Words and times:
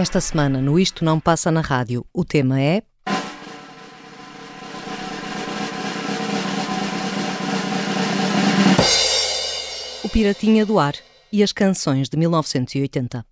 Esta 0.00 0.18
semana 0.18 0.62
no 0.62 0.78
Isto 0.78 1.04
Não 1.04 1.20
Passa 1.20 1.50
na 1.50 1.60
Rádio, 1.60 2.06
o 2.10 2.24
tema 2.24 2.58
é. 2.58 2.82
O 10.02 10.08
Piratinha 10.08 10.64
do 10.64 10.78
Ar 10.78 10.94
e 11.30 11.42
as 11.42 11.52
canções 11.52 12.08
de 12.08 12.16
1980. 12.16 13.29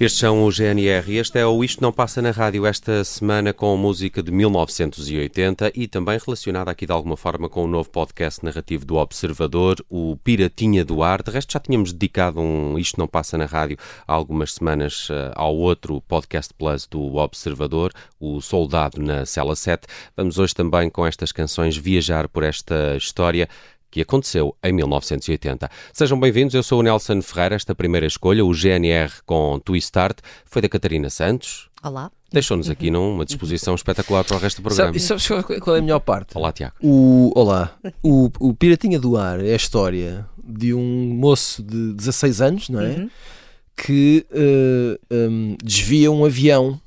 Estes 0.00 0.18
são 0.18 0.44
o 0.44 0.50
GNR. 0.50 1.14
Este 1.14 1.40
é 1.40 1.44
o 1.44 1.62
Isto 1.62 1.82
Não 1.82 1.92
Passa 1.92 2.22
na 2.22 2.30
Rádio 2.30 2.64
esta 2.64 3.04
semana 3.04 3.52
com 3.52 3.76
música 3.76 4.22
de 4.22 4.32
1980 4.32 5.72
e 5.74 5.86
também 5.86 6.18
relacionada 6.18 6.70
aqui 6.70 6.86
de 6.86 6.92
alguma 6.92 7.18
forma 7.18 7.50
com 7.50 7.64
o 7.64 7.66
novo 7.66 7.90
podcast 7.90 8.42
narrativo 8.42 8.86
do 8.86 8.96
Observador, 8.96 9.76
o 9.90 10.16
Piratinha 10.24 10.86
do 10.86 11.02
Ar. 11.02 11.22
De 11.22 11.30
resto, 11.30 11.52
já 11.52 11.60
tínhamos 11.60 11.92
dedicado 11.92 12.40
um 12.40 12.78
Isto 12.78 12.98
Não 12.98 13.06
Passa 13.06 13.36
na 13.36 13.44
Rádio 13.44 13.76
há 14.08 14.14
algumas 14.14 14.54
semanas 14.54 15.10
uh, 15.10 15.32
ao 15.34 15.54
outro 15.54 16.00
podcast 16.08 16.54
plus 16.54 16.86
do 16.86 17.16
Observador, 17.16 17.92
o 18.18 18.40
Soldado 18.40 19.02
na 19.02 19.26
Cela 19.26 19.54
7. 19.54 19.86
Vamos 20.16 20.38
hoje 20.38 20.54
também 20.54 20.88
com 20.88 21.06
estas 21.06 21.30
canções 21.30 21.76
viajar 21.76 22.26
por 22.26 22.42
esta 22.42 22.96
história 22.96 23.50
que 23.90 24.00
aconteceu 24.00 24.56
em 24.62 24.72
1980. 24.72 25.68
Sejam 25.92 26.18
bem-vindos, 26.18 26.54
eu 26.54 26.62
sou 26.62 26.80
o 26.80 26.82
Nelson 26.82 27.20
Ferreira. 27.20 27.56
Esta 27.56 27.74
primeira 27.74 28.06
escolha, 28.06 28.44
o 28.44 28.54
GNR 28.54 29.10
com 29.26 29.58
Twistart, 29.58 30.18
foi 30.44 30.62
da 30.62 30.68
Catarina 30.68 31.10
Santos. 31.10 31.68
Olá. 31.82 32.10
Deixou-nos 32.32 32.70
aqui 32.70 32.90
numa 32.92 33.24
disposição 33.24 33.74
espetacular 33.74 34.24
para 34.24 34.36
o 34.36 34.38
resto 34.38 34.62
do 34.62 34.64
programa. 34.64 34.96
Sabe, 34.98 35.20
sabes 35.20 35.46
qual 35.60 35.76
é 35.76 35.80
a 35.80 35.82
melhor 35.82 36.00
parte? 36.00 36.36
Olá, 36.36 36.52
Tiago. 36.52 36.74
O, 36.80 37.32
olá. 37.34 37.76
O, 38.02 38.30
o 38.38 38.54
Piratinha 38.54 39.00
do 39.00 39.16
Ar 39.16 39.44
é 39.44 39.52
a 39.52 39.56
história 39.56 40.26
de 40.42 40.72
um 40.72 41.14
moço 41.14 41.62
de 41.62 41.92
16 41.94 42.40
anos, 42.40 42.68
não 42.68 42.80
é? 42.80 42.90
Uhum. 42.90 43.10
Que 43.76 44.26
uh, 44.30 45.00
eh, 45.10 45.28
um, 45.28 45.56
desvia 45.62 46.12
um 46.12 46.24
avião 46.24 46.78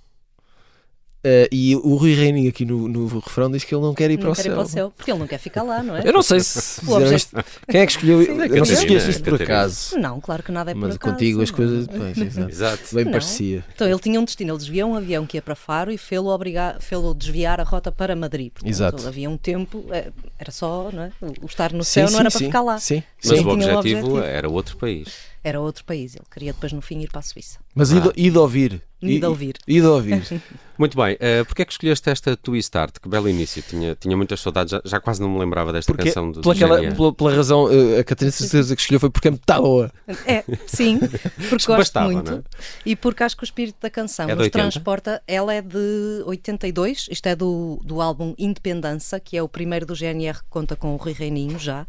Uh, 1.25 1.47
e 1.53 1.73
o 1.73 1.95
Rui 1.95 2.13
Reininho 2.13 2.49
aqui 2.49 2.65
no, 2.65 2.85
no 2.89 3.07
refrão 3.19 3.49
diz 3.49 3.63
que 3.63 3.73
ele 3.73 3.81
não 3.81 3.93
quer 3.93 4.11
ir, 4.11 4.17
não 4.17 4.23
para, 4.23 4.31
o 4.31 4.35
quer 4.35 4.41
céu. 4.41 4.51
ir 4.51 4.55
para 4.55 4.63
o 4.65 4.67
céu. 4.67 4.93
Porque 4.95 5.09
ele 5.09 5.19
não 5.19 5.27
quer 5.27 5.37
ficar 5.37 5.63
lá, 5.63 5.81
não 5.81 5.95
é? 5.95 6.01
Eu 6.05 6.11
não 6.11 6.21
sei 6.21 6.41
se 6.41 6.81
fizeram 6.81 7.15
isto. 7.15 7.45
Quem 7.69 7.79
é 7.79 7.85
que 7.85 7.91
escolheu? 7.93 8.25
Sim, 8.25 8.31
eu 8.31 8.57
não 8.57 8.65
sei 8.65 8.75
se 8.75 8.81
escolheste 8.81 9.09
isto 9.09 9.23
por 9.23 9.41
acaso. 9.41 9.97
Não, 9.97 10.19
claro 10.19 10.43
que 10.43 10.51
nada 10.51 10.71
é 10.71 10.73
por 10.73 10.81
Mas 10.81 10.95
acaso. 10.95 11.13
contigo 11.13 11.41
as 11.41 11.49
coisas. 11.49 11.87
Pois, 11.87 12.17
exato. 12.17 12.49
exato. 12.49 12.95
Bem 12.95 13.05
não. 13.05 13.11
parecia. 13.13 13.63
Então 13.73 13.87
ele 13.87 13.99
tinha 13.99 14.19
um 14.19 14.25
destino. 14.25 14.51
Ele 14.51 14.57
desviou 14.57 14.89
um 14.91 14.95
avião 14.95 15.25
que 15.25 15.37
ia 15.37 15.41
para 15.41 15.55
Faro 15.55 15.91
e 15.91 15.97
fê-lo 15.97 16.27
obrigar, 16.27 16.81
fê-lo 16.81 17.13
desviar 17.13 17.61
a 17.61 17.63
rota 17.63 17.89
para 17.89 18.17
Madrid. 18.17 18.51
Portanto, 18.51 18.69
exato. 18.69 19.07
Havia 19.07 19.29
um 19.29 19.37
tempo, 19.37 19.85
é, 19.91 20.11
era 20.37 20.51
só, 20.51 20.89
não 20.91 21.03
é? 21.03 21.11
O 21.41 21.45
estar 21.45 21.71
no 21.71 21.85
céu 21.85 22.07
sim, 22.07 22.13
não 22.13 22.19
era 22.19 22.29
sim, 22.29 22.37
para 22.39 22.47
ficar 22.47 22.61
lá. 22.61 22.77
Sim. 22.79 23.01
Mas 23.23 23.39
sim. 23.39 23.45
o 23.45 23.49
objetivo, 23.49 23.77
objetivo 23.79 24.19
era 24.19 24.49
outro 24.49 24.75
país. 24.75 25.07
Era 25.43 25.59
outro 25.59 25.83
país. 25.83 26.15
Ele 26.15 26.25
queria 26.31 26.53
depois 26.53 26.71
no 26.71 26.81
fim 26.81 26.99
ir 27.01 27.09
para 27.09 27.19
a 27.19 27.23
Suíça. 27.23 27.59
Mas 27.75 27.91
ah. 27.91 28.11
e 28.15 28.29
de 28.29 28.37
ouvir. 28.37 28.81
E 29.01 29.19
de 29.19 29.25
ouvir. 29.25 29.55
E 29.67 29.81
de 29.81 29.87
ouvir. 29.87 30.41
Muito 30.77 30.97
bem. 30.97 31.15
Uh, 31.15 31.45
Porquê 31.45 31.61
é 31.61 31.65
que 31.65 31.71
escolheste 31.71 32.09
esta 32.09 32.35
Twist 32.35 32.75
Art? 32.75 32.95
Que 32.99 33.07
belo 33.07 33.29
início. 33.29 33.61
Tinha, 33.61 33.95
tinha 33.95 34.17
muitas 34.17 34.39
saudades. 34.39 34.71
Já, 34.71 34.81
já 34.83 34.99
quase 34.99 35.21
não 35.21 35.29
me 35.29 35.39
lembrava 35.39 35.71
desta 35.71 35.91
porque, 35.91 36.07
canção 36.07 36.31
do, 36.31 36.41
pela, 36.41 36.53
aquela, 36.53 36.95
pela, 36.95 37.13
pela, 37.13 37.35
razão, 37.35 37.65
uh, 37.65 37.99
a 37.99 38.03
Catarina 38.03 38.31
certeza 38.31 38.75
que 38.75 38.81
escolheu 38.81 38.99
foi 38.99 39.09
porque 39.09 39.27
é 39.27 39.31
muito 39.31 39.45
boa. 39.45 39.91
É, 40.25 40.43
sim. 40.65 40.99
Porque 41.49 41.49
gosto 41.49 41.77
bastava, 41.77 42.11
muito. 42.11 42.33
É? 42.33 42.41
E 42.85 42.95
porque 42.95 43.23
acho 43.23 43.35
que 43.35 43.43
o 43.43 43.45
espírito 43.45 43.77
da 43.81 43.89
canção 43.89 44.29
é 44.29 44.35
nos 44.35 44.49
transporta. 44.49 45.21
Ela 45.27 45.53
é 45.53 45.61
de 45.61 46.23
82. 46.25 47.07
Isto 47.11 47.27
é 47.27 47.35
do, 47.35 47.79
do 47.83 48.01
álbum 48.01 48.33
Independança, 48.37 49.19
que 49.19 49.37
é 49.37 49.43
o 49.43 49.49
primeiro 49.49 49.85
do 49.85 49.95
GNR 49.95 50.39
que 50.39 50.49
conta 50.49 50.75
com 50.75 50.93
o 50.93 50.97
Rui 50.97 51.13
Reininho 51.13 51.59
já. 51.59 51.85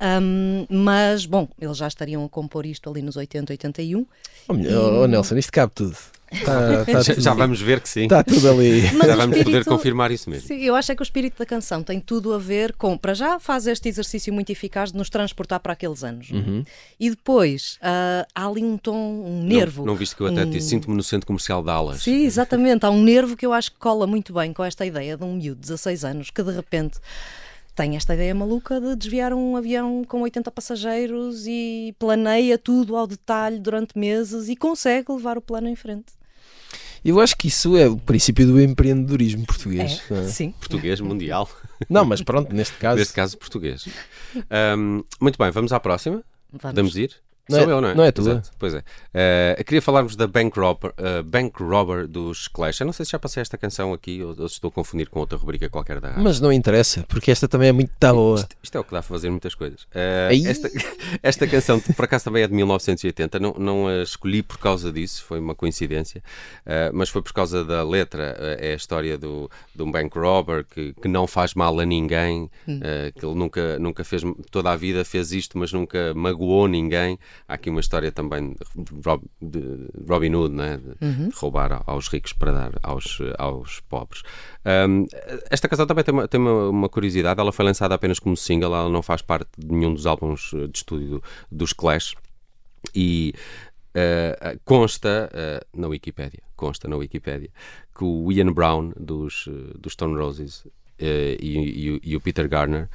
Um, 0.00 0.66
mas, 0.68 1.26
bom, 1.26 1.48
eles 1.60 1.76
já 1.76 1.88
estariam 1.88 2.24
a 2.24 2.28
compor 2.28 2.66
isto 2.66 2.88
ali 2.88 3.02
nos 3.02 3.16
80, 3.16 3.52
81. 3.52 4.06
Oh, 4.48 4.54
e... 4.54 4.74
oh 4.74 5.06
Nelson, 5.06 5.36
isto 5.36 5.52
cabe 5.52 5.72
tudo. 5.74 5.96
Tá, 6.44 6.84
tá 6.92 7.02
já, 7.02 7.14
já, 7.14 7.34
vamos 7.34 7.60
ver 7.60 7.80
que 7.80 7.88
sim. 7.88 8.02
Está 8.02 8.22
tudo 8.22 8.50
ali. 8.50 8.82
Mas 8.94 9.08
já 9.08 9.16
vamos 9.16 9.36
espírito, 9.36 9.44
poder 9.44 9.64
confirmar 9.64 10.10
isso 10.10 10.28
mesmo. 10.28 10.46
Sim, 10.46 10.60
eu 10.62 10.74
acho 10.74 10.92
é 10.92 10.94
que 10.94 11.02
o 11.02 11.04
espírito 11.04 11.38
da 11.38 11.46
canção 11.46 11.82
tem 11.82 12.00
tudo 12.00 12.34
a 12.34 12.38
ver 12.38 12.74
com. 12.74 12.96
Para 12.96 13.14
já 13.14 13.40
faz 13.40 13.66
este 13.66 13.88
exercício 13.88 14.32
muito 14.32 14.50
eficaz 14.50 14.92
de 14.92 14.98
nos 14.98 15.08
transportar 15.08 15.60
para 15.60 15.72
aqueles 15.72 16.04
anos. 16.04 16.30
Uhum. 16.30 16.64
E 17.00 17.10
depois 17.10 17.78
uh, 17.82 18.26
há 18.34 18.46
ali 18.46 18.62
um 18.62 18.76
tom, 18.76 18.96
um 18.96 19.42
nervo. 19.42 19.80
Não, 19.82 19.92
não 19.92 19.96
viste 19.96 20.14
que 20.14 20.22
eu 20.22 20.26
até 20.26 20.44
um... 20.44 20.60
sinto-me 20.60 20.96
no 20.96 21.02
centro 21.02 21.26
comercial 21.26 21.62
de 21.62 21.70
Alas. 21.70 22.02
Sim, 22.02 22.24
exatamente. 22.24 22.84
Há 22.84 22.90
um 22.90 23.02
nervo 23.02 23.36
que 23.36 23.46
eu 23.46 23.52
acho 23.52 23.72
que 23.72 23.78
cola 23.78 24.06
muito 24.06 24.32
bem 24.32 24.52
com 24.52 24.62
esta 24.62 24.84
ideia 24.84 25.16
de 25.16 25.24
um 25.24 25.34
miúdo 25.34 25.60
de 25.60 25.68
16 25.68 26.04
anos 26.04 26.30
que 26.30 26.42
de 26.42 26.52
repente 26.52 26.98
tem 27.78 27.94
esta 27.94 28.12
ideia 28.12 28.34
maluca 28.34 28.80
de 28.80 28.96
desviar 28.96 29.32
um 29.32 29.56
avião 29.56 30.02
com 30.04 30.22
80 30.22 30.50
passageiros 30.50 31.46
e 31.46 31.94
planeia 31.96 32.58
tudo 32.58 32.96
ao 32.96 33.06
detalhe 33.06 33.60
durante 33.60 33.96
meses 33.96 34.48
e 34.48 34.56
consegue 34.56 35.12
levar 35.12 35.38
o 35.38 35.40
plano 35.40 35.68
em 35.68 35.76
frente. 35.76 36.06
Eu 37.04 37.20
acho 37.20 37.36
que 37.36 37.46
isso 37.46 37.76
é 37.76 37.86
o 37.86 37.96
princípio 37.96 38.44
do 38.48 38.60
empreendedorismo 38.60 39.46
português. 39.46 40.02
É, 40.10 40.14
é? 40.14 40.24
Sim. 40.24 40.52
Português 40.58 41.00
mundial. 41.00 41.48
Não, 41.88 42.04
mas 42.04 42.20
pronto, 42.20 42.52
neste 42.52 42.74
caso. 42.82 42.98
Neste 42.98 43.14
caso, 43.14 43.38
português. 43.38 43.86
Um, 44.76 45.04
muito 45.20 45.38
bem, 45.38 45.52
vamos 45.52 45.72
à 45.72 45.78
próxima. 45.78 46.24
Vamos. 46.50 46.62
Podemos 46.62 46.96
ir? 46.96 47.14
Não 47.48 47.58
Sou 47.58 47.68
é, 47.68 47.72
eu, 47.72 47.80
não 47.80 47.88
é? 47.88 47.94
Não 47.94 48.04
é 48.04 48.12
tua. 48.12 48.32
Exato. 48.32 48.50
Pois 48.58 48.74
é. 48.74 48.78
Uh, 48.78 49.64
queria 49.64 49.80
falarmos 49.80 50.14
da 50.14 50.26
Bank 50.26 50.58
Robber, 50.58 50.90
uh, 50.90 51.22
Bank 51.22 51.62
Robber 51.62 52.06
dos 52.06 52.46
Clash. 52.46 52.80
Eu 52.80 52.86
não 52.86 52.92
sei 52.92 53.06
se 53.06 53.12
já 53.12 53.18
passei 53.18 53.40
esta 53.40 53.56
canção 53.56 53.94
aqui 53.94 54.22
ou, 54.22 54.34
ou 54.38 54.48
se 54.48 54.56
estou 54.56 54.68
a 54.68 54.70
confundir 54.70 55.08
com 55.08 55.18
outra 55.20 55.38
rubrica 55.38 55.68
qualquer 55.68 55.98
da 55.98 56.08
rádio. 56.08 56.24
Mas 56.24 56.40
não 56.40 56.52
interessa, 56.52 57.04
porque 57.08 57.30
esta 57.30 57.48
também 57.48 57.68
é 57.68 57.72
muito 57.72 57.90
tá 57.98 58.12
boa. 58.12 58.38
Isto, 58.38 58.56
isto, 58.62 58.76
é 58.76 58.80
o 58.80 58.84
que 58.84 58.90
dá 58.92 58.98
para 58.98 59.08
fazer 59.08 59.30
muitas 59.30 59.54
coisas. 59.54 59.84
Uh, 59.84 60.46
esta, 60.46 60.70
esta 61.22 61.46
canção, 61.46 61.80
por 61.80 62.04
acaso, 62.04 62.26
também 62.26 62.42
é 62.42 62.46
de 62.46 62.52
1980. 62.52 63.40
Não, 63.40 63.54
não 63.54 63.88
a 63.88 64.02
escolhi 64.02 64.42
por 64.42 64.58
causa 64.58 64.92
disso, 64.92 65.24
foi 65.24 65.40
uma 65.40 65.54
coincidência. 65.54 66.22
mas 66.92 67.08
foi 67.08 67.22
por 67.22 67.32
causa 67.32 67.64
da 67.64 67.82
letra. 67.82 68.36
é 68.60 68.72
a 68.72 68.76
história 68.76 69.16
do, 69.16 69.50
de 69.74 69.82
um 69.82 69.90
Bank 69.90 70.18
Robber 70.18 70.66
que, 70.66 70.92
que 70.92 71.08
não 71.08 71.26
faz 71.26 71.54
mal 71.54 71.78
a 71.80 71.86
ninguém, 71.86 72.50
hum. 72.66 72.80
que 73.14 73.24
ele 73.24 73.34
nunca, 73.34 73.78
nunca 73.78 74.04
fez, 74.04 74.22
toda 74.50 74.70
a 74.70 74.76
vida 74.76 75.04
fez 75.04 75.32
isto, 75.32 75.56
mas 75.56 75.72
nunca 75.72 76.12
magoou 76.14 76.68
ninguém. 76.68 77.18
Há 77.46 77.54
aqui 77.54 77.70
uma 77.70 77.80
história 77.80 78.10
também 78.10 78.56
de 79.40 79.60
Robin 80.08 80.34
Hood, 80.34 80.54
né? 80.54 80.78
de 80.78 81.04
uhum. 81.04 81.30
roubar 81.34 81.82
aos 81.86 82.08
ricos 82.08 82.32
para 82.32 82.52
dar 82.52 82.72
aos, 82.82 83.18
aos 83.38 83.80
pobres. 83.80 84.22
Um, 84.64 85.06
esta 85.50 85.68
canção 85.68 85.86
também 85.86 86.04
tem, 86.04 86.14
uma, 86.14 86.28
tem 86.28 86.40
uma, 86.40 86.68
uma, 86.68 86.88
curiosidade, 86.88 87.40
ela 87.40 87.52
foi 87.52 87.64
lançada 87.64 87.94
apenas 87.94 88.18
como 88.18 88.36
single, 88.36 88.74
ela 88.74 88.88
não 88.88 89.02
faz 89.02 89.22
parte 89.22 89.48
de 89.58 89.66
nenhum 89.66 89.94
dos 89.94 90.06
álbuns 90.06 90.50
de 90.52 90.78
estúdio 90.78 91.22
dos 91.50 91.72
Clash 91.72 92.14
e 92.94 93.34
uh, 93.94 94.60
consta 94.64 95.30
uh, 95.32 95.80
na 95.80 95.88
Wikipedia, 95.88 96.42
consta 96.56 96.88
na 96.88 96.96
Wikipedia 96.96 97.50
que 97.96 98.04
o 98.04 98.30
Ian 98.30 98.52
Brown 98.52 98.92
dos, 98.98 99.48
dos 99.78 99.92
Stone 99.92 100.16
Roses 100.16 100.64
uh, 100.64 100.72
e, 101.00 101.58
e, 101.58 102.00
e, 102.02 102.16
o 102.16 102.20
Peter 102.20 102.48
Garner 102.48 102.88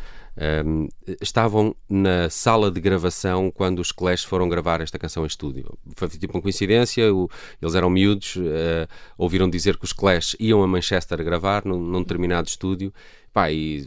um, 0.66 0.88
estavam 1.22 1.76
na 1.88 2.30
sala 2.30 2.72
de 2.72 2.82
gravação 2.82 3.52
quando 3.52 3.80
os 3.80 3.92
Clash 3.92 4.24
foram 4.24 4.50
gravar 4.50 4.82
esta 4.82 4.98
canção 4.98 5.24
em 5.24 5.28
estúdio. 5.28 5.78
Foi 5.96 6.10
tipo 6.10 6.36
uma 6.36 6.42
coincidência, 6.42 7.14
o, 7.14 7.30
eles 7.62 7.76
eram 7.76 7.90
miúdos, 7.90 8.36
uh, 8.38 8.88
ouviram 9.18 9.50
dizer 9.50 9.78
que 9.78 9.86
os 9.86 9.94
Clash 9.94 10.36
iam 10.40 10.64
a 10.64 10.68
Manchester 10.68 11.24
gravar 11.24 11.64
num, 11.66 11.80
num 11.80 12.02
determinado 12.02 12.48
estúdio 12.48 12.92
pá, 13.34 13.52
e 13.52 13.86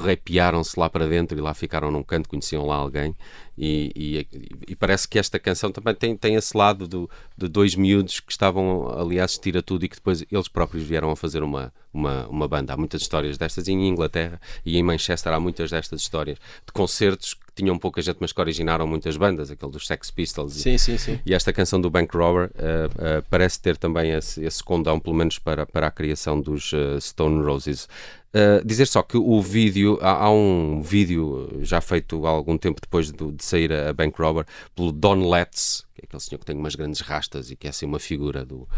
arrepiaram-se 0.00 0.78
lá 0.78 0.88
para 0.88 1.08
dentro 1.08 1.36
e 1.36 1.40
lá 1.40 1.52
ficaram 1.52 1.90
num 1.90 2.04
canto, 2.04 2.28
conheciam 2.28 2.64
lá 2.64 2.76
alguém 2.76 3.16
e, 3.58 3.92
e, 3.96 4.28
e, 4.68 4.76
parece 4.76 5.08
que 5.08 5.18
esta 5.18 5.38
canção 5.38 5.72
também 5.72 5.94
tem, 5.94 6.16
tem 6.16 6.34
esse 6.36 6.56
lado 6.56 6.86
do, 6.86 7.10
de 7.36 7.48
dois 7.48 7.74
miúdos 7.74 8.20
que 8.20 8.30
estavam 8.30 8.88
ali 8.96 9.18
a 9.18 9.24
assistir 9.24 9.56
a 9.56 9.62
tudo 9.62 9.84
e 9.84 9.88
que 9.88 9.96
depois 9.96 10.24
eles 10.30 10.46
próprios 10.46 10.84
vieram 10.84 11.10
a 11.10 11.16
fazer 11.16 11.42
uma, 11.42 11.72
uma, 11.92 12.28
uma 12.28 12.46
banda. 12.46 12.74
Há 12.74 12.76
muitas 12.76 13.02
histórias 13.02 13.36
destas 13.36 13.66
em 13.66 13.88
Inglaterra 13.88 14.40
e 14.64 14.76
em 14.78 14.82
Manchester 14.82 15.32
há 15.32 15.40
muitas 15.40 15.70
destas 15.70 16.02
histórias 16.02 16.38
de 16.66 16.72
concertos 16.72 17.34
tinham 17.56 17.78
pouca 17.78 18.02
gente, 18.02 18.18
mas 18.20 18.32
que 18.32 18.40
originaram 18.40 18.86
muitas 18.86 19.16
bandas, 19.16 19.50
aquele 19.50 19.72
dos 19.72 19.86
Sex 19.86 20.10
Pistols. 20.10 20.52
Sim, 20.52 20.74
e, 20.74 20.78
sim, 20.78 20.98
sim. 20.98 21.18
E 21.24 21.32
esta 21.32 21.52
canção 21.52 21.80
do 21.80 21.88
Bank 21.88 22.14
Robber 22.14 22.50
uh, 22.50 23.18
uh, 23.20 23.24
parece 23.30 23.58
ter 23.60 23.78
também 23.78 24.12
esse, 24.12 24.44
esse 24.44 24.62
condão, 24.62 25.00
pelo 25.00 25.16
menos 25.16 25.38
para, 25.38 25.64
para 25.64 25.86
a 25.86 25.90
criação 25.90 26.38
dos 26.38 26.72
uh, 26.74 27.00
Stone 27.00 27.42
Roses. 27.42 27.88
dizer 28.66 28.86
só 28.86 29.02
que 29.02 29.16
o 29.16 29.40
vídeo, 29.40 29.98
há, 30.02 30.24
há, 30.24 30.30
um 30.30 30.82
vídeo 30.82 31.48
já 31.62 31.80
feito 31.80 32.26
há 32.26 32.28
algum 32.28 32.58
tempo 32.58 32.78
depois 32.82 33.10
de, 33.10 33.32
de 33.32 33.42
sair 33.42 33.72
a 33.72 33.94
Bank 33.94 34.20
Robber, 34.20 34.44
pelo 34.74 34.92
Don 34.92 35.26
Letts, 35.26 35.86
que 35.94 36.02
é 36.02 36.04
aquele 36.04 36.22
senhor 36.22 36.38
que 36.38 36.44
tem 36.44 36.54
umas 36.54 36.74
grandes 36.74 37.00
rastas 37.00 37.50
e 37.50 37.56
que 37.56 37.66
é 37.66 37.70
assim 37.70 37.86
uma 37.86 37.98
figura 37.98 38.44
do, 38.44 38.68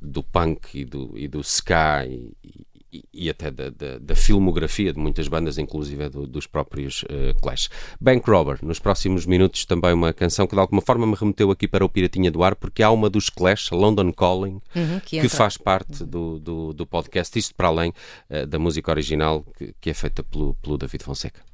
do 0.00 0.22
punk 0.22 0.78
e 0.78 0.84
do, 0.84 1.12
e 1.16 1.26
do 1.26 1.40
ska 1.40 2.06
e, 2.06 2.36
e, 3.12 3.28
até 3.30 3.50
da, 3.50 3.70
da, 3.70 3.98
da, 3.98 4.14
filmografia 4.14 4.92
de 4.92 4.98
muitas 4.98 5.26
bandas, 5.28 5.58
inclusive 5.58 6.08
do, 6.08 6.26
dos 6.26 6.46
próprios 6.46 7.02
uh, 7.04 7.40
Clash. 7.40 7.68
Bank 8.00 8.28
Robber, 8.28 8.58
nos 8.62 8.78
próximos 8.78 9.26
minutos, 9.26 9.64
também 9.64 9.92
uma 9.92 10.12
canção 10.12 10.46
que 10.46 10.54
de 10.54 10.60
alguma 10.60 10.82
forma 10.82 11.06
me 11.06 11.14
remeteu 11.14 11.50
aqui 11.50 11.66
para 11.66 11.84
o 11.84 11.88
Piratinha 11.88 12.30
do 12.30 12.42
Ar, 12.42 12.54
porque 12.54 12.82
há 12.82 12.90
uma 12.90 13.10
dos 13.10 13.30
Clash, 13.30 13.70
London 13.70 14.12
Calling, 14.12 14.60
uhum, 14.74 15.00
que, 15.04 15.20
que 15.20 15.28
faz 15.28 15.56
parte 15.56 16.04
do, 16.04 16.38
do, 16.38 16.72
do, 16.72 16.86
podcast, 16.86 17.38
isto 17.38 17.54
para 17.54 17.68
além 17.68 17.92
uh, 18.30 18.46
da 18.46 18.58
música 18.58 18.90
original 18.90 19.44
que, 19.56 19.74
que 19.80 19.90
é 19.90 19.94
feita 19.94 20.22
pelo, 20.22 20.54
pelo 20.54 20.78
David 20.78 21.02
Fonseca. 21.02 21.53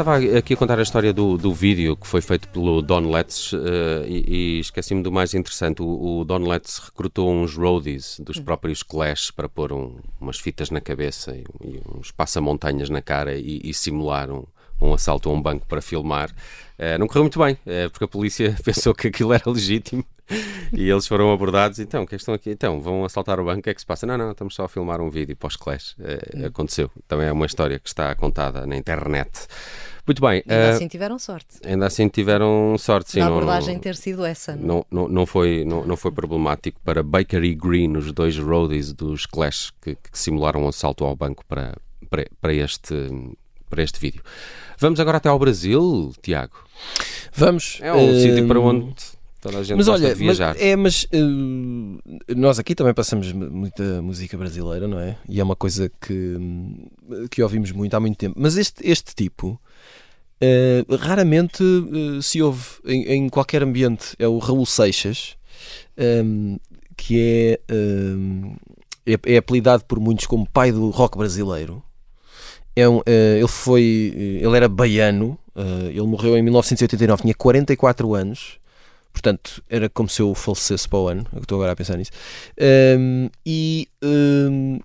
Estava 0.00 0.16
aqui 0.38 0.54
a 0.54 0.56
contar 0.56 0.78
a 0.78 0.82
história 0.82 1.12
do, 1.12 1.36
do 1.36 1.52
vídeo 1.52 1.96
que 1.96 2.06
foi 2.06 2.20
feito 2.20 2.46
pelo 2.50 2.80
Don 2.80 3.10
Letts 3.10 3.52
uh, 3.52 3.58
e, 4.06 4.56
e 4.56 4.60
esqueci-me 4.60 5.02
do 5.02 5.10
mais 5.10 5.34
interessante. 5.34 5.82
O, 5.82 6.20
o, 6.20 6.24
Don 6.24 6.38
Letts 6.46 6.78
recrutou 6.78 7.32
uns 7.32 7.56
roadies 7.56 8.20
dos 8.20 8.38
próprios 8.38 8.84
Clash 8.84 9.32
para 9.32 9.48
pôr 9.48 9.72
um, 9.72 9.96
umas 10.20 10.38
fitas 10.38 10.70
na 10.70 10.80
cabeça 10.80 11.36
e, 11.36 11.44
e 11.64 11.80
uns 11.92 12.12
passamontanhas 12.12 12.88
na 12.88 13.02
cara 13.02 13.36
e, 13.36 13.60
e 13.64 13.74
simular 13.74 14.30
um, 14.30 14.44
um 14.80 14.94
assalto 14.94 15.28
a 15.28 15.32
um 15.32 15.42
banco 15.42 15.66
para 15.66 15.82
filmar. 15.82 16.30
Uh, 16.78 16.96
não 16.96 17.08
correu 17.08 17.24
muito 17.24 17.40
bem, 17.40 17.54
uh, 17.54 17.90
porque 17.90 18.04
a 18.04 18.08
polícia 18.08 18.56
pensou 18.64 18.94
que 18.94 19.08
aquilo 19.08 19.32
era 19.32 19.50
legítimo 19.50 20.04
e 20.72 20.88
eles 20.88 21.06
foram 21.06 21.32
abordados. 21.32 21.78
Então, 21.78 22.06
que 22.06 22.14
estão 22.14 22.34
aqui? 22.34 22.50
Então, 22.50 22.80
vão 22.80 23.04
assaltar 23.04 23.40
o 23.40 23.44
banco, 23.44 23.60
o 23.60 23.62
que 23.62 23.70
é 23.70 23.74
que 23.74 23.80
se 23.80 23.86
passa? 23.86 24.06
Não, 24.06 24.16
não, 24.16 24.30
estamos 24.30 24.54
só 24.54 24.64
a 24.64 24.68
filmar 24.68 25.00
um 25.00 25.10
vídeo 25.10 25.36
pós-clash. 25.36 25.96
Uh, 25.98 26.46
aconteceu. 26.46 26.90
Também 27.06 27.26
é 27.26 27.32
uma 27.32 27.46
história 27.46 27.78
que 27.78 27.88
está 27.88 28.14
contada 28.14 28.66
na 28.66 28.76
internet. 28.76 29.48
Muito 30.08 30.22
bem. 30.22 30.42
Ainda 30.48 30.68
uh, 30.68 30.70
assim 30.70 30.88
tiveram 30.88 31.18
sorte. 31.18 31.58
Ainda 31.62 31.86
assim 31.86 32.08
tiveram 32.08 32.76
sorte, 32.78 33.10
sim. 33.12 33.20
A 33.20 33.26
abordagem 33.26 33.74
não, 33.74 33.80
ter 33.82 33.94
sido 33.94 34.24
essa. 34.24 34.56
Não, 34.56 34.82
não, 34.90 35.06
não, 35.06 35.26
foi, 35.26 35.66
não, 35.66 35.84
não 35.84 35.98
foi 35.98 36.10
problemático 36.10 36.80
para 36.82 37.02
Baker 37.02 37.44
e 37.44 37.54
Green, 37.54 37.94
os 37.94 38.10
dois 38.10 38.38
roadies 38.38 38.94
dos 38.94 39.26
Clash, 39.26 39.70
que, 39.82 39.96
que 39.96 40.18
simularam 40.18 40.64
um 40.64 40.68
assalto 40.68 41.04
ao 41.04 41.14
banco 41.14 41.44
para, 41.46 41.76
para, 42.08 42.26
para, 42.40 42.54
este, 42.54 42.94
para 43.68 43.82
este 43.82 44.00
vídeo. 44.00 44.22
Vamos 44.78 44.98
agora 44.98 45.18
até 45.18 45.28
ao 45.28 45.38
Brasil, 45.38 46.10
Tiago. 46.22 46.56
Vamos. 47.34 47.78
É 47.82 47.92
um 47.92 48.10
uh, 48.10 48.18
sítio 48.18 48.48
para 48.48 48.60
onde 48.60 48.94
toda 49.50 49.60
a 49.60 49.64
gente 49.64 49.76
mas 49.76 49.88
olha, 49.88 50.14
viajar. 50.14 50.54
Mas, 50.54 50.62
é, 50.62 50.76
mas 50.76 51.04
uh, 51.04 52.34
nós 52.36 52.58
aqui 52.58 52.74
também 52.74 52.94
passamos 52.94 53.32
muita 53.32 54.02
música 54.02 54.36
brasileira, 54.36 54.86
não 54.86 54.98
é? 55.00 55.16
E 55.28 55.40
é 55.40 55.44
uma 55.44 55.56
coisa 55.56 55.90
que, 56.00 56.36
que 57.30 57.42
ouvimos 57.42 57.72
muito 57.72 57.94
há 57.94 58.00
muito 58.00 58.16
tempo. 58.16 58.34
Mas 58.38 58.56
este, 58.56 58.86
este 58.88 59.14
tipo 59.14 59.60
uh, 60.42 60.96
raramente 60.96 61.62
uh, 61.62 62.22
se 62.22 62.42
ouve 62.42 62.64
em, 62.84 63.04
em, 63.04 63.28
qualquer 63.28 63.62
ambiente. 63.62 64.14
É 64.18 64.28
o 64.28 64.38
Raul 64.38 64.66
Seixas, 64.66 65.36
um, 66.24 66.58
que 66.96 67.58
é, 67.68 67.74
um, 67.74 68.56
é, 69.06 69.34
é 69.34 69.36
apelidado 69.38 69.84
por 69.84 69.98
muitos 69.98 70.26
como 70.26 70.48
pai 70.48 70.72
do 70.72 70.90
rock 70.90 71.16
brasileiro 71.16 71.82
é 72.76 72.88
um, 72.88 72.98
uh, 72.98 73.02
ele 73.06 73.48
foi. 73.48 74.12
Ele 74.40 74.56
era 74.56 74.68
baiano, 74.68 75.36
ele 75.90 76.06
morreu 76.06 76.36
em 76.36 76.42
1989, 76.42 77.22
tinha 77.22 77.34
44 77.34 78.14
anos, 78.14 78.60
portanto 79.18 79.62
era 79.68 79.88
como 79.88 80.08
se 80.08 80.22
eu 80.22 80.34
falecesse 80.34 80.88
para 80.88 80.98
o 80.98 81.08
ano, 81.08 81.26
eu 81.32 81.40
estou 81.40 81.56
agora 81.56 81.72
a 81.72 81.76
pensar 81.76 81.96
nisso. 81.96 82.12
Um, 82.98 83.28
e 83.44 83.88
um, 84.02 84.76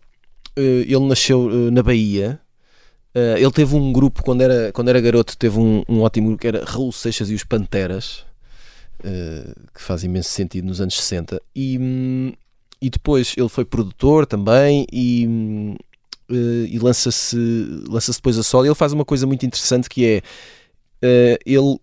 uh, 0.57 0.61
ele 0.61 1.07
nasceu 1.07 1.71
na 1.71 1.83
Bahia. 1.83 2.39
ele 3.13 3.51
teve 3.51 3.75
um 3.75 3.93
grupo, 3.93 4.23
quando 4.23 4.41
era, 4.41 4.71
quando 4.71 4.89
era 4.89 4.99
garoto, 4.99 5.37
teve 5.37 5.59
um, 5.59 5.83
um 5.87 6.01
ótimo 6.01 6.27
grupo 6.29 6.41
que 6.41 6.47
era 6.47 6.65
Raul 6.65 6.91
Seixas 6.91 7.29
e 7.29 7.35
os 7.35 7.43
Panteras, 7.43 8.25
que 9.73 9.81
faz 9.81 10.03
imenso 10.03 10.29
sentido 10.29 10.65
nos 10.65 10.81
anos 10.81 10.95
60. 10.95 11.39
E, 11.55 11.77
um, 11.77 12.33
e 12.81 12.89
depois 12.89 13.35
ele 13.37 13.49
foi 13.49 13.65
produtor 13.65 14.25
também 14.25 14.87
e 14.91 15.77
uh, 16.29 16.65
e 16.65 16.79
lança-se 16.79 17.37
lança 17.87 18.11
depois 18.11 18.37
a 18.37 18.43
solo. 18.43 18.65
Ele 18.65 18.75
faz 18.75 18.93
uma 18.93 19.05
coisa 19.05 19.27
muito 19.27 19.45
interessante 19.45 19.89
que 19.89 20.05
é 20.05 20.21
uh, 21.03 21.39
ele 21.45 21.79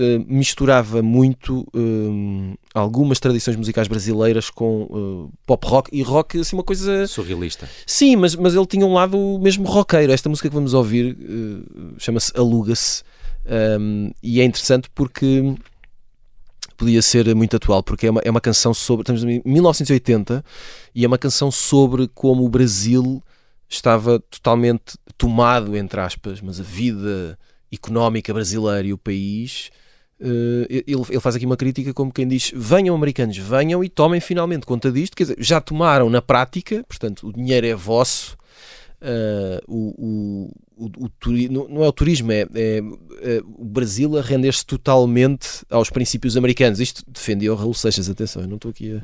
Uh, 0.00 0.24
misturava 0.28 1.02
muito 1.02 1.66
uh, 1.74 2.56
algumas 2.72 3.18
tradições 3.18 3.56
musicais 3.56 3.88
brasileiras 3.88 4.48
com 4.48 4.82
uh, 4.82 5.32
pop 5.44 5.66
rock 5.66 5.90
e 5.92 6.02
rock, 6.02 6.38
assim, 6.38 6.54
uma 6.54 6.62
coisa 6.62 7.04
surrealista. 7.08 7.68
Sim, 7.84 8.14
mas, 8.14 8.36
mas 8.36 8.54
ele 8.54 8.66
tinha 8.66 8.86
um 8.86 8.92
lado 8.92 9.40
mesmo 9.42 9.66
roqueiro. 9.66 10.12
Esta 10.12 10.28
música 10.28 10.48
que 10.48 10.54
vamos 10.54 10.72
ouvir 10.72 11.16
chama-se 11.98 12.32
Aluga-se 12.36 13.02
um, 13.80 14.12
e 14.22 14.40
é 14.40 14.44
interessante 14.44 14.88
porque 14.94 15.42
podia 16.76 17.00
ser 17.02 17.34
muito 17.34 17.56
atual, 17.56 17.82
porque 17.82 18.06
é 18.06 18.10
uma, 18.10 18.20
é 18.24 18.30
uma 18.30 18.40
canção 18.40 18.74
sobre. 18.74 19.02
Estamos 19.02 19.24
em 19.24 19.42
1980 19.44 20.44
e 20.94 21.04
é 21.04 21.08
uma 21.08 21.18
canção 21.18 21.50
sobre 21.50 22.08
como 22.08 22.44
o 22.44 22.48
Brasil 22.48 23.22
estava 23.68 24.20
totalmente 24.20 24.96
tomado, 25.16 25.76
entre 25.76 26.00
aspas, 26.00 26.40
mas 26.40 26.60
a 26.60 26.62
vida 26.62 27.38
económica 27.72 28.32
brasileira 28.32 28.86
e 28.86 28.92
o 28.92 28.98
país. 28.98 29.70
Uh, 30.20 30.66
ele, 30.68 30.84
ele, 30.86 31.20
faz 31.20 31.36
aqui 31.36 31.46
uma 31.46 31.56
crítica 31.56 31.94
como 31.94 32.12
quem 32.12 32.26
diz: 32.26 32.50
venham 32.54 32.94
americanos, 32.94 33.36
venham 33.36 33.84
e 33.84 33.88
tomem 33.88 34.20
finalmente 34.20 34.66
conta 34.66 34.90
disto. 34.90 35.16
Quer 35.16 35.24
dizer, 35.24 35.36
já 35.38 35.60
tomaram 35.60 36.10
na 36.10 36.20
prática, 36.20 36.84
portanto, 36.88 37.28
o 37.28 37.32
dinheiro 37.32 37.66
é 37.66 37.74
vosso. 37.74 38.36
Uh, 39.00 39.62
o, 39.68 40.50
o, 40.76 40.86
o, 40.86 41.06
o, 41.06 41.68
não 41.70 41.84
é 41.84 41.88
o 41.88 41.92
turismo, 41.92 42.32
é, 42.32 42.40
é, 42.52 42.78
é 43.22 43.42
o 43.56 43.64
Brasil 43.64 44.18
a 44.18 44.20
render-se 44.20 44.66
totalmente 44.66 45.64
aos 45.70 45.88
princípios 45.88 46.36
americanos. 46.36 46.80
Isto 46.80 47.04
defendia 47.06 47.52
o 47.52 47.56
Raul 47.56 47.74
Seixas, 47.74 48.10
atenção, 48.10 48.42
eu 48.42 48.48
não 48.48 48.56
estou 48.56 48.70
aqui 48.70 48.90
a. 48.90 48.94
Uhum. 48.94 49.00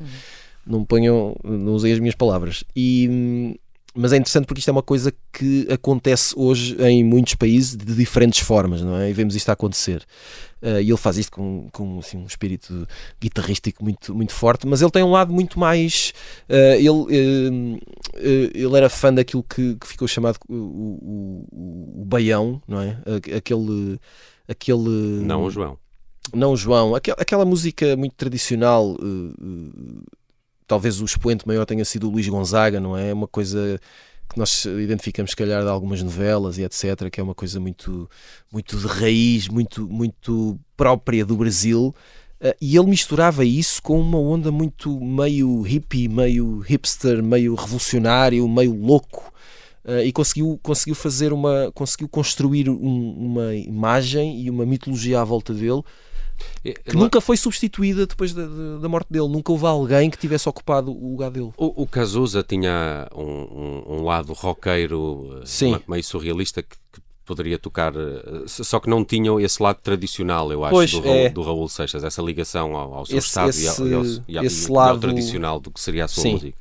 Não 0.67 0.83
ponham, 0.83 1.35
não 1.43 1.73
usei 1.73 1.93
as 1.93 1.99
minhas 1.99 2.15
palavras. 2.15 2.63
E, 2.75 3.07
hum, 3.09 3.55
mas 3.95 4.11
é 4.11 4.17
interessante 4.17 4.45
porque 4.45 4.59
isto 4.59 4.67
é 4.67 4.71
uma 4.71 4.83
coisa 4.83 5.13
que 5.31 5.65
acontece 5.71 6.33
hoje 6.37 6.75
em 6.81 7.03
muitos 7.03 7.35
países 7.35 7.75
de 7.77 7.95
diferentes 7.95 8.39
formas, 8.39 8.81
não 8.81 8.97
é? 8.97 9.09
E 9.09 9.13
vemos 9.13 9.35
isto 9.35 9.49
a 9.49 9.53
acontecer. 9.53 10.05
Uh, 10.61 10.81
e 10.81 10.89
ele 10.89 10.97
faz 10.97 11.17
isto 11.17 11.31
com, 11.31 11.69
com 11.71 11.99
assim, 11.99 12.17
um 12.17 12.25
espírito 12.25 12.85
guitarrístico 13.21 13.83
muito, 13.83 14.13
muito 14.13 14.33
forte, 14.33 14.67
mas 14.67 14.81
ele 14.81 14.91
tem 14.91 15.03
um 15.03 15.11
lado 15.11 15.31
muito 15.31 15.57
mais. 15.57 16.13
Uh, 16.49 16.75
ele, 16.75 16.89
uh, 16.89 17.79
ele 18.53 18.77
era 18.77 18.89
fã 18.89 19.13
daquilo 19.13 19.43
que, 19.43 19.75
que 19.75 19.87
ficou 19.87 20.07
chamado 20.07 20.37
o, 20.49 20.53
o, 20.53 22.01
o 22.01 22.05
baião, 22.05 22.61
não 22.67 22.81
é? 22.81 22.97
Aquele. 23.37 23.99
aquele 24.47 24.89
não 25.23 25.43
o 25.43 25.49
João. 25.49 25.77
Não 26.33 26.51
o 26.51 26.57
João. 26.57 26.95
Aquela, 26.95 27.17
aquela 27.21 27.45
música 27.45 27.95
muito 27.95 28.15
tradicional 28.15 28.97
talvez 30.67 31.01
o 31.01 31.05
expoente 31.05 31.47
maior 31.47 31.65
tenha 31.65 31.85
sido 31.85 32.07
o 32.07 32.11
Luís 32.11 32.27
Gonzaga, 32.27 32.79
não 32.79 32.97
é? 32.97 33.13
Uma 33.13 33.27
coisa 33.27 33.79
que 34.29 34.37
nós 34.37 34.65
identificamos, 34.65 35.31
se 35.31 35.37
calhar, 35.37 35.61
de 35.61 35.69
algumas 35.69 36.01
novelas 36.01 36.57
e 36.57 36.63
etc., 36.63 37.09
que 37.11 37.19
é 37.19 37.23
uma 37.23 37.35
coisa 37.35 37.59
muito, 37.59 38.09
muito 38.51 38.77
de 38.77 38.87
raiz, 38.87 39.47
muito, 39.47 39.87
muito 39.87 40.59
própria 40.75 41.25
do 41.25 41.37
Brasil. 41.37 41.93
Uh, 42.41 42.53
e 42.59 42.75
ele 42.75 42.87
misturava 42.87 43.45
isso 43.45 43.81
com 43.81 43.99
uma 43.99 44.19
onda 44.19 44.51
muito 44.51 44.99
meio 44.99 45.61
hippie, 45.61 46.07
meio 46.07 46.59
hipster, 46.59 47.23
meio 47.23 47.55
revolucionário, 47.55 48.47
meio 48.47 48.73
louco. 48.73 49.31
Uh, 49.85 50.01
e 50.03 50.11
conseguiu, 50.11 50.59
conseguiu 50.61 50.95
fazer 50.95 51.31
uma 51.31 51.71
conseguiu 51.73 52.09
construir 52.09 52.67
um, 52.67 53.11
uma 53.17 53.53
imagem 53.53 54.41
e 54.41 54.49
uma 54.49 54.65
mitologia 54.65 55.21
à 55.21 55.23
volta 55.23 55.53
dele 55.53 55.83
que 56.63 56.95
nunca 56.95 57.21
foi 57.21 57.37
substituída 57.37 58.05
depois 58.05 58.33
da, 58.33 58.45
da, 58.81 58.89
morte 58.89 59.07
dele. 59.11 59.27
Nunca 59.27 59.51
houve 59.51 59.65
alguém 59.65 60.09
que 60.09 60.17
tivesse 60.17 60.47
ocupado 60.47 60.91
o 60.91 61.11
lugar 61.11 61.31
dele. 61.31 61.51
O, 61.57 61.83
o 61.83 61.87
Cazuza 61.87 62.43
tinha 62.43 63.07
um, 63.15 63.83
um, 63.87 64.03
lado 64.03 64.33
roqueiro, 64.33 65.39
eh, 65.41 65.45
Sim. 65.45 65.79
meio 65.87 66.03
surrealista, 66.03 66.61
que, 66.61 66.75
que, 66.91 67.01
poderia 67.25 67.57
tocar, 67.57 67.93
eh, 67.95 68.43
só 68.45 68.79
que 68.79 68.89
não 68.89 69.03
tinham 69.03 69.39
esse 69.39 69.61
lado 69.61 69.79
tradicional, 69.81 70.51
eu 70.51 70.63
acho, 70.63 70.71
pois, 70.73 70.91
do, 70.91 71.07
é. 71.07 71.29
do 71.29 71.41
Raul 71.41 71.67
Seixas, 71.67 72.03
essa 72.03 72.21
ligação 72.21 72.75
ao, 72.75 72.93
ao 72.93 73.05
seu 73.05 73.17
esse, 73.17 73.27
estado 73.27 73.49
esse, 73.49 73.65
e, 73.65 73.93
ao, 73.93 74.05
e, 74.27 74.37
ao, 74.37 74.43
e, 74.45 74.67
lado... 74.69 74.91
ao, 74.91 74.99
tradicional 74.99 75.59
do 75.59 75.71
que 75.71 75.79
seria 75.79 76.05
a 76.05 76.07
sua 76.07 76.21
Sim. 76.21 76.33
música. 76.33 76.57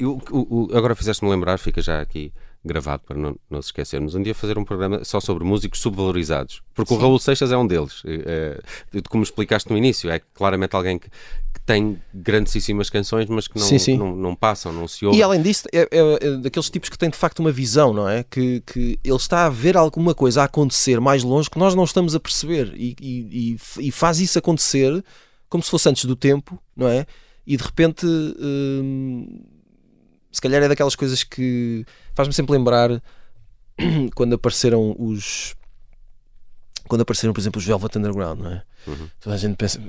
Uh, 0.00 0.76
agora 0.76 0.94
fizeste-me 0.94 1.30
lembrar, 1.30 1.58
fica 1.58 1.82
já 1.82 2.00
aqui 2.00 2.32
gravado 2.64 3.02
para 3.06 3.16
não, 3.16 3.36
não 3.50 3.60
se 3.60 3.68
esquecermos, 3.68 4.14
um 4.14 4.22
dia 4.22 4.34
fazer 4.34 4.56
um 4.56 4.64
programa 4.64 5.04
só 5.04 5.20
sobre 5.20 5.44
músicos 5.44 5.80
subvalorizados, 5.80 6.62
porque 6.74 6.94
Sim. 6.94 6.98
o 6.98 7.02
Raul 7.02 7.18
Seixas 7.18 7.52
é 7.52 7.56
um 7.56 7.66
deles. 7.66 8.02
É, 8.06 8.60
como 9.10 9.22
explicaste 9.22 9.70
no 9.70 9.76
início, 9.76 10.10
é 10.10 10.20
claramente 10.32 10.74
alguém 10.74 10.98
que, 10.98 11.08
que 11.08 11.60
tem 11.66 12.00
grandíssimas 12.12 12.88
canções, 12.88 13.28
mas 13.28 13.46
que 13.46 13.58
não, 13.58 13.66
sim, 13.66 13.98
não, 13.98 14.16
não 14.16 14.34
passam, 14.34 14.72
não 14.72 14.88
se 14.88 15.04
ouvem. 15.04 15.20
E 15.20 15.22
além 15.22 15.42
disso, 15.42 15.64
é, 15.72 15.82
é, 15.82 15.88
é, 15.90 16.36
daqueles 16.38 16.70
tipos 16.70 16.88
que 16.88 16.96
têm 16.96 17.10
de 17.10 17.16
facto 17.18 17.40
uma 17.40 17.52
visão, 17.52 17.92
não 17.92 18.08
é? 18.08 18.24
Que, 18.24 18.62
que 18.66 18.98
ele 19.04 19.16
está 19.16 19.44
a 19.44 19.50
ver 19.50 19.76
alguma 19.76 20.14
coisa 20.14 20.40
a 20.40 20.44
acontecer 20.44 21.00
mais 21.00 21.22
longe 21.22 21.50
que 21.50 21.58
nós 21.58 21.74
não 21.74 21.84
estamos 21.84 22.14
a 22.14 22.20
perceber 22.20 22.72
e, 22.74 22.96
e, 23.00 23.56
e 23.78 23.90
faz 23.90 24.20
isso 24.20 24.38
acontecer 24.38 25.04
como 25.50 25.62
se 25.62 25.70
fosse 25.70 25.88
antes 25.88 26.06
do 26.06 26.16
tempo, 26.16 26.58
não 26.74 26.88
é? 26.88 27.06
E 27.46 27.58
de 27.58 27.62
repente. 27.62 28.06
Hum, 28.06 29.53
se 30.36 30.40
calhar 30.40 30.62
é 30.62 30.68
daquelas 30.68 30.96
coisas 30.96 31.22
que 31.22 31.84
faz-me 32.14 32.34
sempre 32.34 32.52
lembrar 32.52 33.02
quando 34.14 34.34
apareceram 34.34 34.94
os 34.98 35.54
quando 36.86 37.00
apareceram, 37.00 37.32
por 37.32 37.40
exemplo, 37.40 37.58
os 37.58 37.64
Velvet 37.64 37.96
Underground, 37.96 38.40
não 38.40 38.50
é? 38.52 38.62
Uhum. 38.86 39.08
Toda 39.18 39.34
a 39.34 39.38
gente 39.38 39.56
pensa, 39.56 39.80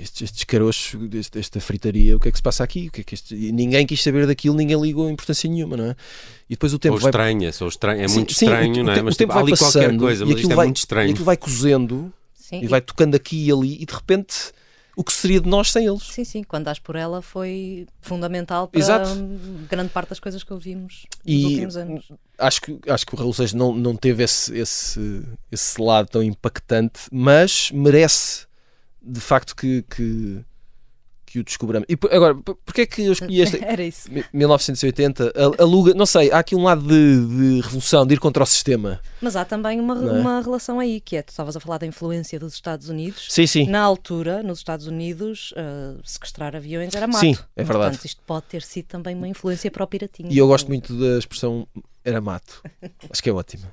estes, 0.00 0.22
estes 0.22 0.44
caroços, 0.44 0.98
este, 1.12 1.38
esta 1.38 1.60
fritaria, 1.60 2.16
o 2.16 2.20
que 2.20 2.28
é 2.28 2.30
que 2.30 2.38
se 2.38 2.42
passa 2.42 2.64
aqui? 2.64 2.88
O 2.88 2.90
que 2.90 3.02
é 3.02 3.04
que 3.04 3.14
este... 3.14 3.34
ninguém 3.52 3.86
quis 3.86 4.02
saber 4.02 4.26
daquilo, 4.26 4.56
ninguém 4.56 4.80
ligou 4.80 5.10
importância 5.10 5.48
nenhuma, 5.48 5.76
não 5.76 5.84
é? 5.86 5.96
E 6.48 6.54
depois 6.54 6.72
o 6.72 6.78
tempo 6.78 6.94
ou 6.94 7.00
vai... 7.00 7.10
estranha, 7.10 7.52
sou 7.52 7.68
estranha, 7.68 8.04
é 8.04 8.08
muito 8.08 8.32
sim, 8.32 8.46
estranho, 8.46 8.74
sim, 8.74 8.82
não 8.82 8.92
é? 8.92 9.02
Mas 9.02 9.14
o 9.14 9.18
tempo 9.18 9.32
tipo, 9.32 9.32
vai 9.34 9.42
ali 9.42 9.50
passando, 9.50 9.82
qualquer 9.82 9.98
coisa, 9.98 10.24
mas 10.24 10.36
isto 10.36 10.52
é 10.52 10.54
vai, 10.54 10.66
muito 10.66 10.76
estranho. 10.78 11.08
E 11.08 11.10
aquilo 11.10 11.24
vai 11.24 11.36
cozendo 11.36 12.12
sim, 12.34 12.60
e 12.62 12.66
vai 12.66 12.80
tocando 12.80 13.14
aqui 13.14 13.46
e 13.46 13.52
ali 13.52 13.82
e 13.82 13.84
de 13.84 13.94
repente 13.94 14.52
o 14.96 15.04
que 15.04 15.12
seria 15.12 15.40
de 15.42 15.48
nós 15.48 15.70
sem 15.70 15.86
eles. 15.86 16.02
Sim, 16.04 16.24
sim, 16.24 16.42
quando 16.42 16.64
das 16.64 16.78
por 16.78 16.96
ela 16.96 17.20
foi 17.20 17.86
fundamental 18.00 18.66
para 18.66 18.80
Exato. 18.80 19.10
grande 19.68 19.90
parte 19.90 20.08
das 20.08 20.18
coisas 20.18 20.42
que 20.42 20.52
ouvimos 20.52 21.04
nos 21.24 21.44
últimos 21.44 21.76
anos. 21.76 22.12
Acho 22.38 22.62
que, 22.62 22.80
acho 22.88 23.06
que 23.06 23.14
o 23.14 23.18
Raul 23.18 23.34
Seixas 23.34 23.52
não, 23.52 23.74
não 23.74 23.94
teve 23.94 24.24
esse, 24.24 24.56
esse, 24.56 25.22
esse 25.52 25.80
lado 25.80 26.08
tão 26.08 26.22
impactante, 26.22 27.00
mas 27.12 27.70
merece 27.72 28.46
de 29.02 29.20
facto 29.20 29.54
que, 29.54 29.82
que 29.82 30.42
que 31.36 31.40
o 31.40 31.44
descobramos. 31.44 31.86
E 31.88 31.98
agora, 32.14 32.34
porquê 32.34 32.82
é 32.82 32.86
que 32.86 33.02
eu 33.02 33.12
escolhi 33.12 33.40
este? 33.40 33.60
Era 33.64 33.82
isso. 33.82 34.08
1980, 34.32 35.32
aluga, 35.58 35.92
não 35.94 36.06
sei, 36.06 36.30
há 36.30 36.38
aqui 36.38 36.54
um 36.54 36.62
lado 36.62 36.82
de, 36.82 37.26
de 37.26 37.60
revolução, 37.60 38.06
de 38.06 38.14
ir 38.14 38.18
contra 38.18 38.42
o 38.42 38.46
sistema. 38.46 39.00
Mas 39.20 39.36
há 39.36 39.44
também 39.44 39.78
uma, 39.78 39.94
é? 39.94 40.12
uma 40.12 40.40
relação 40.40 40.80
aí, 40.80 41.00
que 41.00 41.16
é, 41.16 41.22
tu 41.22 41.30
estavas 41.30 41.56
a 41.56 41.60
falar 41.60 41.78
da 41.78 41.86
influência 41.86 42.38
dos 42.38 42.54
Estados 42.54 42.88
Unidos. 42.88 43.26
Sim, 43.28 43.46
sim. 43.46 43.66
Na 43.66 43.80
altura, 43.80 44.42
nos 44.42 44.58
Estados 44.58 44.86
Unidos, 44.86 45.52
uh, 45.52 46.00
sequestrar 46.04 46.56
aviões 46.56 46.94
era 46.94 47.06
mato. 47.06 47.20
Sim, 47.20 47.36
é 47.54 47.64
verdade. 47.64 47.90
Portanto, 47.90 48.04
isto 48.04 48.22
pode 48.26 48.46
ter 48.46 48.62
sido 48.62 48.86
também 48.86 49.14
uma 49.14 49.28
influência 49.28 49.70
para 49.70 49.84
o 49.84 49.86
piratinho. 49.86 50.32
E 50.32 50.38
eu 50.38 50.46
gosto 50.46 50.68
muito 50.68 50.98
da 50.98 51.18
expressão 51.18 51.66
era 52.04 52.20
mato. 52.20 52.62
Acho 53.10 53.22
que 53.22 53.28
é 53.28 53.32
ótima. 53.32 53.72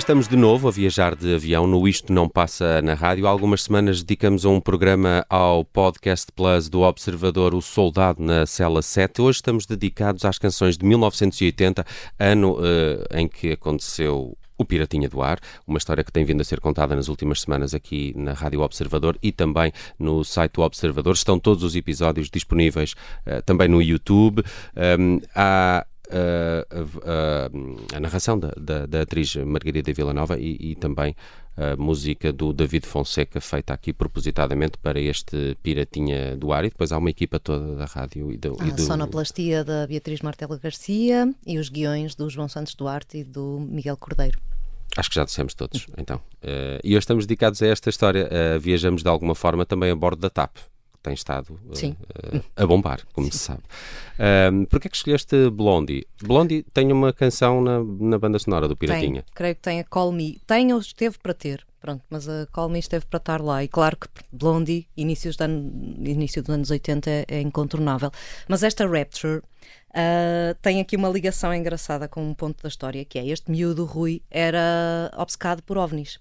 Estamos 0.00 0.26
de 0.26 0.36
novo 0.36 0.66
a 0.66 0.70
viajar 0.70 1.14
de 1.14 1.34
avião 1.34 1.66
no 1.66 1.86
Isto 1.86 2.12
Não 2.12 2.28
Passa 2.28 2.80
na 2.80 2.94
Rádio. 2.94 3.26
Há 3.26 3.30
algumas 3.30 3.62
semanas 3.62 4.02
dedicamos 4.02 4.44
um 4.44 4.60
programa 4.60 5.24
ao 5.28 5.64
Podcast 5.64 6.32
Plus 6.34 6.68
do 6.68 6.80
Observador 6.80 7.54
O 7.54 7.60
Soldado 7.60 8.22
na 8.22 8.46
Cela 8.46 8.82
7. 8.82 9.20
Hoje 9.20 9.36
estamos 9.36 9.66
dedicados 9.66 10.24
às 10.24 10.38
canções 10.38 10.78
de 10.78 10.86
1980, 10.86 11.84
ano 12.18 12.56
eh, 12.62 13.20
em 13.20 13.28
que 13.28 13.52
aconteceu 13.52 14.36
o 14.60 14.64
Piratinha 14.64 15.08
do 15.08 15.22
Ar, 15.22 15.40
uma 15.66 15.78
história 15.78 16.04
que 16.04 16.12
tem 16.12 16.22
vindo 16.22 16.42
a 16.42 16.44
ser 16.44 16.60
contada 16.60 16.94
nas 16.94 17.08
últimas 17.08 17.40
semanas 17.40 17.72
aqui 17.72 18.12
na 18.14 18.34
Rádio 18.34 18.60
Observador 18.60 19.16
e 19.22 19.32
também 19.32 19.72
no 19.98 20.22
site 20.22 20.52
do 20.52 20.60
Observador. 20.60 21.14
Estão 21.14 21.38
todos 21.38 21.64
os 21.64 21.74
episódios 21.74 22.28
disponíveis 22.28 22.94
eh, 23.24 23.40
também 23.40 23.68
no 23.68 23.80
YouTube. 23.80 24.44
Um, 24.76 25.18
há 25.34 25.86
a, 26.12 27.94
a- 27.94 27.96
a 27.96 28.00
narração 28.00 28.38
da, 28.38 28.52
da- 28.56 28.86
da 28.86 29.02
atriz 29.02 29.34
Margarida 29.36 29.92
Villanova 29.92 30.38
e, 30.38 30.56
e 30.60 30.74
também 30.76 31.14
a 31.56 31.76
música 31.76 32.32
do 32.32 32.52
David 32.52 32.86
Fonseca, 32.86 33.40
feita 33.40 33.74
aqui 33.74 33.92
propositadamente 33.92 34.78
para 34.78 34.98
este 35.00 35.56
Piratinha 35.62 36.36
do 36.36 36.52
Ar. 36.52 36.64
E 36.64 36.70
depois 36.70 36.90
há 36.92 36.98
uma 36.98 37.10
equipa 37.10 37.38
toda 37.38 37.74
da 37.76 37.84
rádio 37.84 38.32
e 38.32 38.36
do. 38.36 38.56
e 38.64 38.70
A 38.70 38.74
do- 38.74 38.82
sonoplastia 38.82 39.64
da 39.64 39.86
Beatriz 39.86 40.20
Martelo 40.22 40.58
Garcia 40.58 41.32
e 41.46 41.58
os 41.58 41.68
guiões 41.68 42.14
do 42.14 42.30
João 42.30 42.48
Santos 42.48 42.74
Duarte 42.74 43.18
e 43.18 43.24
do 43.24 43.58
Miguel 43.68 43.96
Cordeiro. 43.96 44.38
Acho 44.96 45.08
que 45.08 45.14
já 45.16 45.24
dissemos 45.24 45.54
todos, 45.54 45.86
então. 45.96 46.20
Eh, 46.42 46.80
e 46.82 46.88
hoje 46.90 46.98
estamos 46.98 47.24
dedicados 47.24 47.62
a 47.62 47.66
esta 47.68 47.90
história. 47.90 48.26
Eh, 48.30 48.58
viajamos 48.58 49.02
de 49.04 49.08
alguma 49.08 49.36
forma 49.36 49.64
também 49.64 49.90
a 49.90 49.94
bordo 49.94 50.18
da 50.20 50.28
TAP. 50.30 50.56
Tem 51.02 51.14
estado 51.14 51.52
uh, 51.52 52.44
a 52.56 52.66
bombar, 52.66 53.00
como 53.12 53.26
Sim. 53.26 53.32
se 53.32 53.38
sabe. 53.38 53.62
Um, 54.52 54.64
Porquê 54.66 54.88
é 54.88 54.90
que 54.90 54.96
escolheste 54.96 55.50
Blondie? 55.50 56.06
Blondie 56.22 56.62
tem 56.74 56.92
uma 56.92 57.12
canção 57.12 57.62
na, 57.62 57.82
na 57.82 58.18
banda 58.18 58.38
sonora 58.38 58.68
do 58.68 58.76
Piratinha. 58.76 59.22
Tem, 59.22 59.34
creio 59.34 59.54
que 59.54 59.62
tem 59.62 59.80
a 59.80 59.84
Call 59.84 60.12
Me. 60.12 60.40
Tem 60.46 60.72
ou 60.72 60.78
esteve 60.80 61.18
para 61.18 61.32
ter, 61.32 61.66
pronto, 61.80 62.04
mas 62.10 62.28
a 62.28 62.46
Call 62.52 62.68
Me 62.68 62.78
esteve 62.78 63.06
para 63.06 63.18
estar 63.18 63.40
lá. 63.40 63.64
E 63.64 63.68
claro 63.68 63.96
que 63.96 64.08
Blondie, 64.30 64.86
inícios 64.96 65.36
do 65.36 65.44
ano, 65.44 65.96
início 66.04 66.42
dos 66.42 66.54
anos 66.54 66.70
80, 66.70 67.10
é, 67.10 67.24
é 67.28 67.40
incontornável. 67.40 68.10
Mas 68.48 68.62
esta 68.62 68.86
Rapture 68.86 69.42
Uh, 69.90 70.54
tem 70.62 70.80
aqui 70.80 70.94
uma 70.94 71.08
ligação 71.08 71.52
engraçada 71.52 72.06
com 72.06 72.22
um 72.22 72.32
ponto 72.32 72.62
da 72.62 72.68
história, 72.68 73.04
que 73.04 73.18
é 73.18 73.26
este 73.26 73.50
miúdo 73.50 73.84
Rui 73.84 74.22
era 74.30 75.10
obcecado 75.16 75.62
por 75.64 75.76
ovnis. 75.76 76.18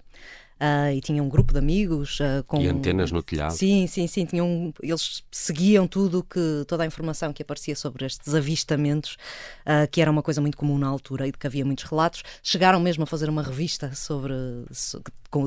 Uh, 0.60 0.92
e 0.94 1.00
tinha 1.00 1.24
um 1.24 1.30
grupo 1.30 1.54
de 1.54 1.60
amigos 1.60 2.20
uh, 2.20 2.44
com 2.46 2.62
e 2.62 2.68
antenas 2.68 3.14
no 3.14 3.24
telhado. 3.24 3.52
Sim, 3.52 3.88
sim, 3.88 4.08
sim. 4.08 4.26
Tinham, 4.26 4.74
eles 4.84 5.24
seguiam 5.32 5.88
tudo 5.88 6.22
que 6.22 6.66
toda 6.68 6.84
a 6.84 6.86
informação 6.86 7.32
que 7.32 7.42
aparecia 7.42 7.78
sobre 7.78 8.06
estes 8.06 8.36
avistamentos, 8.36 9.14
uh, 9.62 9.90
que 9.90 10.02
era 10.02 10.12
uma 10.12 10.22
coisa 10.22 10.42
muito 10.42 10.58
comum 10.58 10.78
na 10.78 10.88
altura 10.88 11.26
e 11.28 11.32
de 11.32 11.38
que 11.38 11.48
havia 11.48 11.64
muitos 11.64 11.86
relatos. 11.86 12.24
Chegaram 12.44 12.80
mesmo 12.82 13.04
a 13.04 13.08
fazer 13.08 13.30
uma 13.30 13.42
revista 13.42 13.96
sobre, 13.96 14.34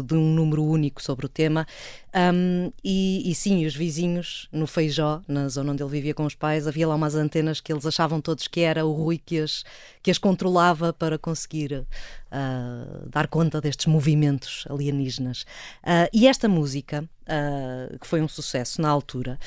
de 0.04 0.14
um 0.14 0.34
número 0.34 0.64
único 0.64 1.02
sobre 1.02 1.26
o 1.26 1.28
tema. 1.28 1.66
Um, 2.14 2.70
e, 2.84 3.30
e, 3.30 3.34
sim, 3.34 3.64
os 3.64 3.74
vizinhos 3.74 4.48
no 4.52 4.66
Feijó, 4.66 5.22
na 5.26 5.48
zona 5.48 5.72
onde 5.72 5.82
ele 5.82 5.90
vivia 5.90 6.14
com 6.14 6.24
os 6.24 6.34
pais, 6.34 6.66
havia 6.66 6.86
lá 6.86 6.94
umas 6.94 7.14
antenas 7.14 7.60
que 7.60 7.72
eles 7.72 7.86
achavam 7.86 8.20
todos 8.20 8.46
que 8.46 8.60
era 8.60 8.84
o 8.84 8.92
Rui 8.92 9.18
que 9.18 9.38
as, 9.38 9.64
que 10.02 10.10
as 10.10 10.18
controlava 10.18 10.92
para 10.92 11.18
conseguir 11.18 11.72
uh, 11.72 13.08
dar 13.08 13.26
conta 13.28 13.60
destes 13.60 13.86
movimentos 13.86 14.64
alienígenas. 14.68 15.42
Uh, 15.82 16.08
e 16.12 16.28
esta 16.28 16.48
música 16.48 17.08
uh, 17.22 17.98
que 17.98 18.06
foi 18.06 18.20
um 18.20 18.28
sucesso 18.28 18.80
na 18.80 18.88
altura, 18.88 19.38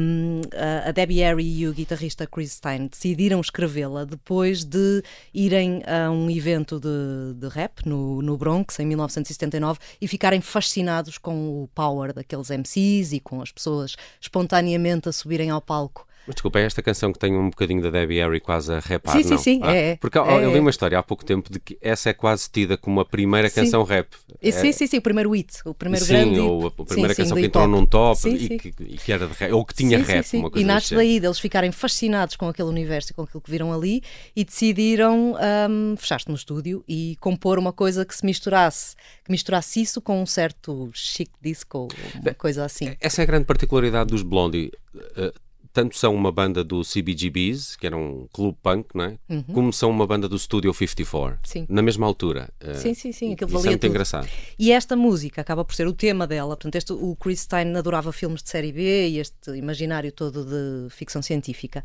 um, 0.00 0.40
a 0.86 0.92
Debbie 0.92 1.20
Harry 1.20 1.60
e 1.60 1.68
o 1.68 1.72
guitarrista 1.72 2.26
Chris 2.26 2.52
Stein 2.52 2.86
decidiram 2.86 3.40
escrevê-la 3.40 4.04
depois 4.04 4.64
de 4.64 5.02
irem 5.32 5.82
a 5.86 6.10
um 6.10 6.30
evento 6.30 6.78
de, 6.78 7.34
de 7.34 7.48
rap 7.48 7.86
no, 7.86 8.22
no 8.22 8.36
Bronx 8.36 8.78
em 8.78 8.86
1979 8.86 9.78
e 10.00 10.06
ficarem 10.06 10.40
fascinados 10.40 11.18
com 11.18 11.62
o 11.62 11.68
power 11.74 12.12
daqueles 12.12 12.50
MCs 12.50 13.12
e 13.12 13.20
com 13.20 13.42
as 13.42 13.50
pessoas 13.50 13.96
espontaneamente 14.20 15.08
a 15.08 15.12
subirem 15.12 15.50
ao 15.50 15.60
palco 15.60 16.06
mas 16.26 16.34
desculpa, 16.34 16.58
é 16.58 16.64
esta 16.64 16.82
canção 16.82 17.12
que 17.12 17.18
tem 17.18 17.36
um 17.36 17.50
bocadinho 17.50 17.82
da 17.82 17.90
Debbie 17.90 18.18
Harry 18.18 18.40
quase 18.40 18.72
a 18.72 18.78
rapar, 18.78 19.12
sim, 19.12 19.28
não? 19.28 19.38
Sim, 19.38 19.38
sim, 19.38 19.60
ah, 19.62 19.72
é. 19.72 19.96
Porque 19.96 20.18
é, 20.18 20.44
eu 20.44 20.52
li 20.52 20.58
uma 20.58 20.70
história 20.70 20.98
há 20.98 21.02
pouco 21.02 21.24
tempo 21.24 21.52
de 21.52 21.60
que 21.60 21.78
essa 21.82 22.10
é 22.10 22.12
quase 22.14 22.48
tida 22.50 22.76
como 22.76 23.00
a 23.00 23.04
primeira 23.04 23.48
sim. 23.48 23.56
canção 23.56 23.82
rap. 23.82 24.08
É, 24.40 24.50
sim, 24.50 24.72
sim, 24.72 24.86
sim, 24.86 24.98
o 24.98 25.02
primeiro 25.02 25.30
hit, 25.32 25.60
o 25.64 25.74
primeiro 25.74 26.04
sim, 26.04 26.12
grande 26.12 26.40
ou 26.40 26.66
a 26.66 26.70
primeira 26.70 27.14
sim, 27.14 27.22
canção 27.22 27.36
que 27.36 27.46
entrou 27.46 27.68
num 27.68 27.84
top 27.84 28.28
e 28.28 28.58
que, 28.58 28.68
e, 28.80 28.96
que, 28.96 29.12
era 29.12 29.26
de 29.26 29.34
rap, 29.34 29.52
ou 29.52 29.64
que 29.64 29.74
tinha 29.74 29.98
rap, 29.98 30.36
uma 30.36 30.50
coisa 30.50 30.64
E 30.64 30.66
nasce 30.66 30.94
daí, 30.94 31.20
deles 31.20 31.38
ficarem 31.38 31.70
fascinados 31.70 32.36
com 32.36 32.48
aquele 32.48 32.68
universo 32.68 33.12
e 33.12 33.14
com 33.14 33.22
aquilo 33.22 33.40
que 33.40 33.50
viram 33.50 33.72
ali 33.72 34.02
e 34.34 34.44
decidiram 34.44 35.34
um, 35.70 35.96
fechar-se 35.96 36.28
no 36.28 36.34
estúdio 36.34 36.82
e 36.88 37.16
compor 37.20 37.58
uma 37.58 37.72
coisa 37.72 38.04
que 38.04 38.16
se 38.16 38.24
misturasse, 38.24 38.96
que 39.24 39.30
misturasse 39.30 39.82
isso 39.82 40.00
com 40.00 40.22
um 40.22 40.26
certo 40.26 40.90
chic 40.94 41.30
disco, 41.42 41.88
uma 42.20 42.34
coisa 42.34 42.64
assim. 42.64 42.94
Essa 43.00 43.20
é 43.20 43.24
a 43.24 43.26
grande 43.26 43.44
particularidade 43.44 44.10
dos 44.10 44.22
Blondie. 44.22 44.72
Uh, 44.94 45.32
tanto 45.74 45.98
são 45.98 46.14
uma 46.14 46.30
banda 46.30 46.62
do 46.62 46.82
CBGBs, 46.82 47.76
que 47.76 47.84
era 47.84 47.96
um 47.96 48.28
clube 48.32 48.56
punk, 48.62 48.86
não 48.94 49.04
é? 49.04 49.18
Uhum. 49.28 49.42
como 49.52 49.72
são 49.72 49.90
uma 49.90 50.06
banda 50.06 50.28
do 50.28 50.38
Studio 50.38 50.72
54, 50.72 51.40
sim. 51.42 51.66
na 51.68 51.82
mesma 51.82 52.06
altura. 52.06 52.48
Eh, 52.60 52.74
sim, 52.74 52.94
sim, 52.94 53.10
sim. 53.10 53.32
Aquilo 53.32 53.50
valia 53.50 53.66
é 53.66 53.70
muito 53.70 53.80
tudo. 53.80 53.90
engraçado. 53.90 54.28
E 54.56 54.70
esta 54.70 54.94
música 54.94 55.40
acaba 55.40 55.64
por 55.64 55.74
ser 55.74 55.88
o 55.88 55.92
tema 55.92 56.28
dela. 56.28 56.56
Portanto, 56.56 56.76
este, 56.76 56.92
o 56.92 57.16
Chris 57.16 57.40
Stein 57.40 57.76
adorava 57.76 58.12
filmes 58.12 58.40
de 58.40 58.50
série 58.50 58.70
B 58.70 59.08
e 59.08 59.18
este 59.18 59.50
imaginário 59.50 60.12
todo 60.12 60.44
de 60.44 60.94
ficção 60.94 61.20
científica. 61.20 61.84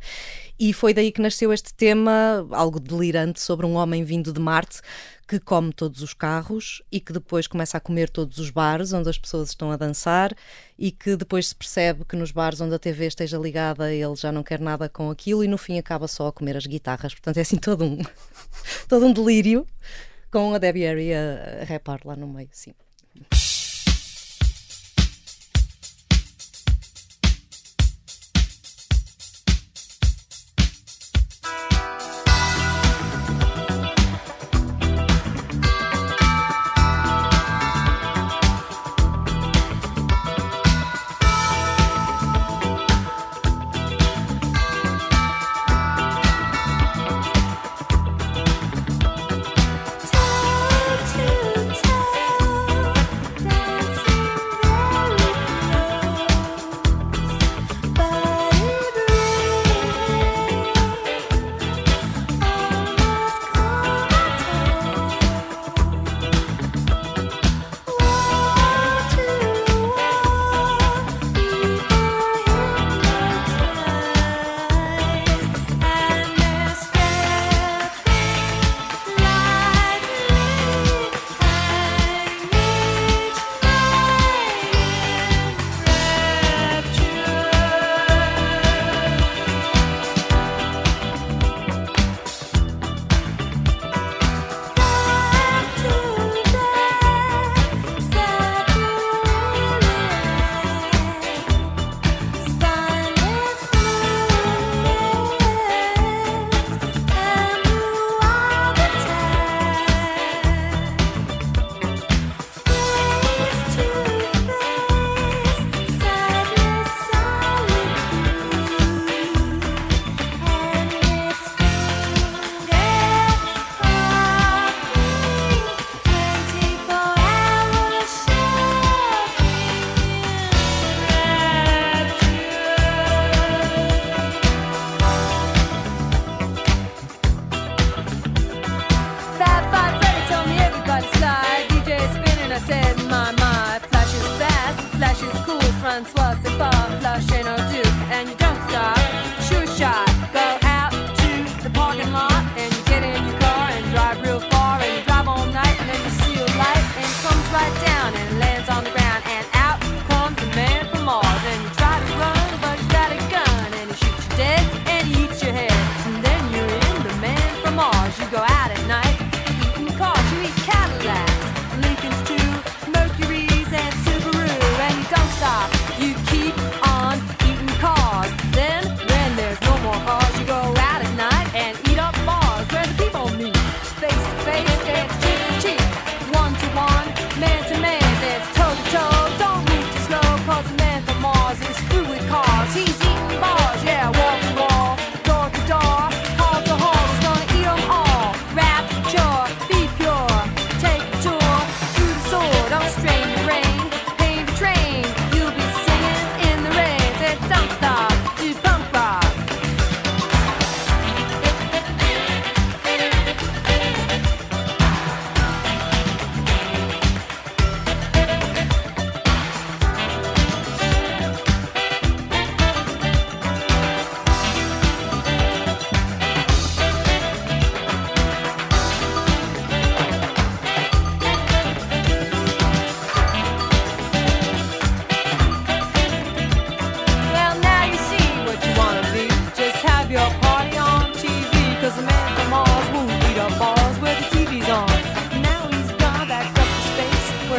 E 0.59 0.71
foi 0.71 0.93
daí 0.93 1.11
que 1.11 1.19
nasceu 1.19 1.51
este 1.51 1.73
tema, 1.73 2.47
algo 2.51 2.79
delirante, 2.79 3.41
sobre 3.41 3.65
um 3.65 3.73
homem 3.73 4.03
vindo 4.03 4.31
de 4.31 4.39
Marte 4.39 4.81
que 5.29 5.39
come 5.39 5.71
todos 5.71 6.01
os 6.01 6.11
carros 6.11 6.81
e 6.91 6.99
que 6.99 7.13
depois 7.13 7.45
começa 7.45 7.77
a 7.77 7.79
comer 7.79 8.09
todos 8.09 8.39
os 8.39 8.49
bares 8.49 8.93
onde 8.93 9.07
as 9.07 9.17
pessoas 9.19 9.49
estão 9.49 9.69
a 9.69 9.77
dançar 9.77 10.35
e 10.75 10.91
que 10.91 11.15
depois 11.15 11.49
se 11.49 11.55
percebe 11.55 12.03
que 12.03 12.15
nos 12.15 12.31
bares 12.31 12.59
onde 12.59 12.73
a 12.73 12.79
TV 12.79 13.05
esteja 13.05 13.37
ligada 13.37 13.93
ele 13.93 14.15
já 14.15 14.31
não 14.31 14.41
quer 14.41 14.59
nada 14.59 14.89
com 14.89 15.11
aquilo 15.11 15.43
e 15.43 15.47
no 15.47 15.55
fim 15.55 15.77
acaba 15.77 16.07
só 16.07 16.29
a 16.29 16.33
comer 16.33 16.57
as 16.57 16.65
guitarras. 16.65 17.13
Portanto 17.13 17.37
é 17.37 17.41
assim 17.41 17.57
todo 17.57 17.85
um, 17.85 17.99
todo 18.89 19.05
um 19.05 19.13
delírio 19.13 19.67
com 20.31 20.55
a 20.55 20.57
Debbie 20.57 20.81
Harry 20.81 21.13
a, 21.13 21.61
a 21.61 22.07
lá 22.07 22.15
no 22.15 22.27
meio, 22.27 22.49
sim. 22.51 22.73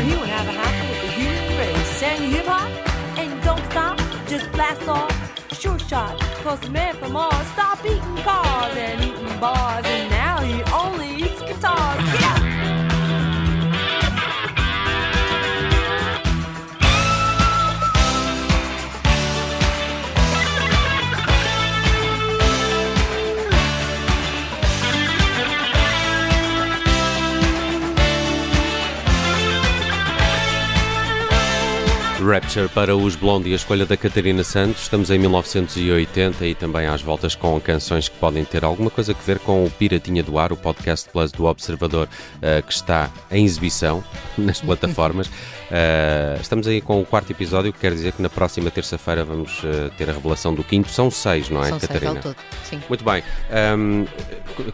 where 0.01 0.09
he 0.09 0.19
would 0.19 0.29
have 0.29 0.49
a 0.49 0.53
hassle 0.53 0.89
with 0.89 1.01
the 1.03 1.11
human 1.21 1.59
race. 1.59 1.89
Sang 1.89 2.31
hip 2.31 2.47
hop 2.47 2.71
and 3.19 3.43
don't 3.43 3.65
stop, 3.71 3.99
just 4.29 4.51
blast 4.53 4.89
off. 4.89 5.13
Sure 5.53 5.79
shot, 5.79 6.19
cause 6.43 6.61
the 6.61 6.71
man 6.71 6.95
from 6.95 7.13
Mars 7.13 7.47
stopped 7.49 7.85
eating 7.85 8.17
cars 8.25 8.75
and 8.77 9.05
eating 9.05 9.41
bars, 9.41 9.85
and 9.85 10.11
now 10.11 10.39
he 10.39 10.63
only 10.73 11.25
eats 11.25 11.41
guitars. 11.41 12.21
Yeah! 12.21 12.40
Rapture 32.31 32.69
para 32.69 32.97
os 32.97 33.17
Blondie, 33.17 33.53
a 33.53 33.57
escolha 33.57 33.85
da 33.85 33.97
Catarina 33.97 34.45
Santos. 34.45 34.83
Estamos 34.83 35.11
em 35.11 35.19
1980 35.19 36.47
e 36.47 36.55
também 36.55 36.87
às 36.87 37.03
voltas 37.03 37.35
com 37.35 37.61
canções 37.61 38.09
que 38.09 38.17
podem 38.19 38.45
ter 38.45 38.65
alguma 38.65 38.89
coisa 38.89 39.11
a 39.11 39.15
ver 39.27 39.41
com 39.41 39.65
o 39.65 39.71
Piratinha 39.71 40.23
do 40.23 40.39
Ar, 40.39 40.53
o 40.53 40.57
podcast 40.57 41.09
Plus 41.11 41.33
do 41.33 41.47
Observador, 41.47 42.07
uh, 42.37 42.63
que 42.63 42.73
está 42.73 43.11
em 43.33 43.45
exibição 43.45 44.05
nas 44.39 44.61
plataformas. 44.61 45.27
Uh, 45.27 46.39
estamos 46.41 46.69
aí 46.69 46.81
com 46.81 47.01
o 47.01 47.05
quarto 47.05 47.33
episódio, 47.33 47.73
que 47.73 47.81
quer 47.81 47.93
dizer 47.93 48.13
que 48.13 48.23
na 48.23 48.31
próxima 48.31 48.71
terça-feira 48.71 49.25
vamos 49.25 49.65
uh, 49.65 49.91
ter 49.99 50.09
a 50.09 50.13
revelação 50.13 50.55
do 50.55 50.63
quinto. 50.63 50.89
São 50.89 51.11
seis, 51.11 51.51
não 51.51 51.65
é, 51.65 51.71
São 51.71 51.81
Catarina? 51.81 52.13
Seis 52.13 52.27
ao 52.27 52.33
todo, 52.33 52.37
sim. 52.63 52.81
Muito 52.89 53.05
bem. 53.05 53.25
Um, 53.77 54.07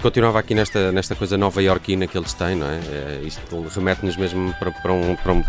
continuava 0.02 0.38
aqui 0.38 0.54
nesta, 0.54 0.92
nesta 0.92 1.14
coisa 1.14 1.38
nova-iorquina 1.38 2.06
que 2.06 2.18
eles 2.18 2.34
têm, 2.34 2.54
não 2.54 2.66
é? 2.66 2.80
isto 3.22 3.66
remete-nos 3.74 4.18
mesmo 4.18 4.54
para, 4.58 4.70
para 4.70 4.92
um, 4.92 5.16
para 5.16 5.32
um 5.32 5.44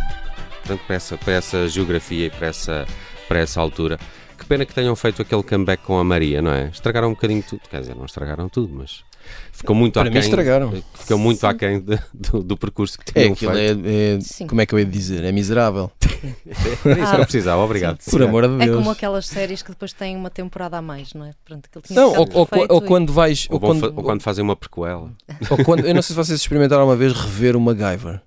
portanto, 0.67 0.85
para 0.85 0.95
essa, 0.95 1.17
para 1.17 1.33
essa 1.33 1.67
geografia 1.69 2.25
e 2.27 2.29
para 2.29 2.47
essa, 2.47 2.85
para 3.27 3.39
essa 3.39 3.61
altura. 3.61 3.97
Que 4.37 4.45
pena 4.45 4.65
que 4.65 4.73
tenham 4.73 4.95
feito 4.95 5.21
aquele 5.21 5.41
comeback 5.41 5.81
com 5.83 5.97
a 5.97 6.03
Maria, 6.03 6.41
não 6.41 6.51
é? 6.51 6.67
Estragaram 6.67 7.07
um 7.07 7.13
bocadinho 7.13 7.41
tudo. 7.41 7.61
Quer 7.69 7.81
dizer, 7.81 7.95
não 7.95 8.05
estragaram 8.05 8.47
tudo, 8.47 8.71
mas 8.71 9.03
ficou 9.51 9.75
muito 9.75 9.93
para 9.93 10.03
aquém. 10.03 10.13
Mim 10.13 10.19
estragaram. 10.19 10.83
Ficou 10.93 11.17
muito 11.17 11.39
Sim. 11.39 11.47
aquém 11.47 11.79
de, 11.79 11.97
do, 12.13 12.43
do, 12.43 12.57
percurso 12.57 12.99
que 12.99 13.11
tinham 13.11 13.31
é, 13.31 13.35
feito. 13.35 13.81
É, 13.85 14.43
é 14.43 14.47
como 14.47 14.61
é 14.61 14.65
que 14.65 14.75
eu 14.75 14.79
ia 14.79 14.85
dizer? 14.85 15.23
É 15.23 15.31
miserável. 15.31 15.89
é 16.45 16.51
isso 17.01 17.11
que 17.15 17.21
eu 17.21 17.23
precisava, 17.23 17.63
obrigado. 17.63 17.97
Por 18.09 18.21
amor 18.21 18.47
de 18.47 18.57
Deus. 18.57 18.69
É 18.69 18.77
como 18.77 18.91
aquelas 18.91 19.25
séries 19.25 19.63
que 19.63 19.71
depois 19.71 19.91
têm 19.91 20.15
uma 20.15 20.29
temporada 20.29 20.77
a 20.77 20.81
mais, 20.83 21.15
não 21.15 21.25
é? 21.25 21.31
Pronto, 21.43 21.67
não, 21.89 22.09
ou, 22.11 22.29
ou, 22.31 22.47
ou, 22.69 22.81
quando 22.81 23.11
vais. 23.11 23.47
Ou, 23.49 23.59
quando, 23.59 23.85
ou 23.85 24.03
quando 24.03 24.21
fazem 24.21 24.43
uma 24.43 24.55
prequela. 24.55 25.11
Ou 25.49 25.63
quando, 25.65 25.83
eu 25.83 25.95
não 25.95 26.01
sei 26.03 26.13
se 26.13 26.13
vocês 26.13 26.39
experimentaram 26.39 26.85
uma 26.85 26.95
vez 26.95 27.11
rever 27.13 27.55
o 27.55 27.59
MacGyver. 27.59 28.21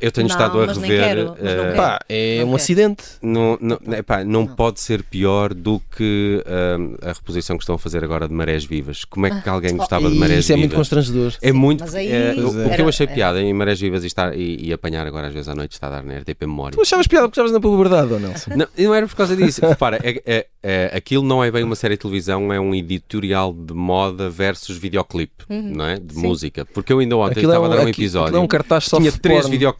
Eu 0.00 0.12
tenho 0.12 0.28
não, 0.28 0.34
estado 0.34 0.60
a 0.60 0.66
rever. 0.66 0.88
Quero, 0.88 1.32
uh, 1.32 1.76
pá, 1.76 2.00
é 2.08 2.36
não 2.38 2.44
um 2.44 2.46
quero. 2.46 2.56
acidente. 2.56 3.04
Não, 3.20 3.58
não, 3.60 3.78
epá, 3.94 4.22
não, 4.22 4.42
não, 4.42 4.46
pode 4.46 4.80
ser 4.80 5.02
pior 5.02 5.52
do 5.52 5.80
que 5.96 6.42
uh, 6.46 7.08
a 7.08 7.12
reposição 7.12 7.56
que 7.56 7.64
estão 7.64 7.74
a 7.74 7.78
fazer 7.78 8.04
agora 8.04 8.28
de 8.28 8.34
Marés 8.34 8.64
Vivas. 8.64 9.04
Como 9.04 9.26
é 9.26 9.30
que 9.30 9.48
ah. 9.48 9.52
alguém 9.52 9.76
gostava 9.76 10.08
de 10.08 10.16
Marés 10.16 10.40
Isso 10.40 10.48
Vivas? 10.48 10.58
é 10.58 10.60
muito 10.60 10.76
constrangedor. 10.76 11.32
É 11.42 11.48
Sim, 11.48 11.52
muito. 11.52 11.96
Aí, 11.96 12.12
é, 12.12 12.34
o, 12.38 12.74
que 12.74 12.80
eu 12.80 12.88
achei 12.88 13.06
é. 13.06 13.10
piada 13.12 13.42
em 13.42 13.52
Marés 13.52 13.80
Vivas 13.80 14.04
e, 14.04 14.06
estar, 14.06 14.36
e, 14.38 14.68
e, 14.68 14.72
apanhar 14.72 15.06
agora 15.06 15.26
às 15.26 15.34
vezes 15.34 15.48
à 15.48 15.54
noite 15.54 15.72
está 15.72 15.88
a 15.88 15.90
dar 15.90 16.04
na 16.04 16.18
RTP 16.18 16.42
Memória. 16.42 16.76
Tu 16.76 16.80
achavas 16.80 17.08
piada 17.08 17.26
porque 17.26 17.40
estavas 17.40 17.52
na 17.52 17.60
puberdade 17.60 18.12
ou 18.12 18.20
não? 18.20 18.32
não? 18.56 18.66
Não 18.78 18.94
era 18.94 19.06
por 19.06 19.16
causa 19.16 19.34
disso. 19.34 19.66
Repara, 19.66 19.98
é, 20.02 20.22
é, 20.24 20.46
é, 20.62 20.92
aquilo 20.94 21.24
não 21.24 21.42
é 21.42 21.50
bem 21.50 21.64
uma 21.64 21.74
série 21.74 21.94
de 21.94 22.00
televisão, 22.00 22.52
é 22.52 22.60
um 22.60 22.72
editorial 22.72 23.52
de 23.52 23.74
moda 23.74 24.30
versus 24.30 24.76
videoclipe, 24.76 25.44
uhum. 25.50 25.72
não 25.74 25.86
é? 25.86 25.98
De 25.98 26.14
Sim. 26.14 26.20
música. 26.20 26.64
Porque 26.64 26.92
eu 26.92 27.00
ainda 27.00 27.16
ontem 27.16 27.32
aquilo 27.32 27.52
estava 27.52 27.66
é 27.66 27.68
um, 27.68 27.72
a 27.72 27.76
dar 27.76 27.84
um 27.84 27.88
episódio. 27.88 28.36
É 28.36 28.40
um 28.40 28.46
cartaz 28.46 28.84
Tinha 28.84 29.10
três 29.10 29.48
videoclipes. 29.48 29.71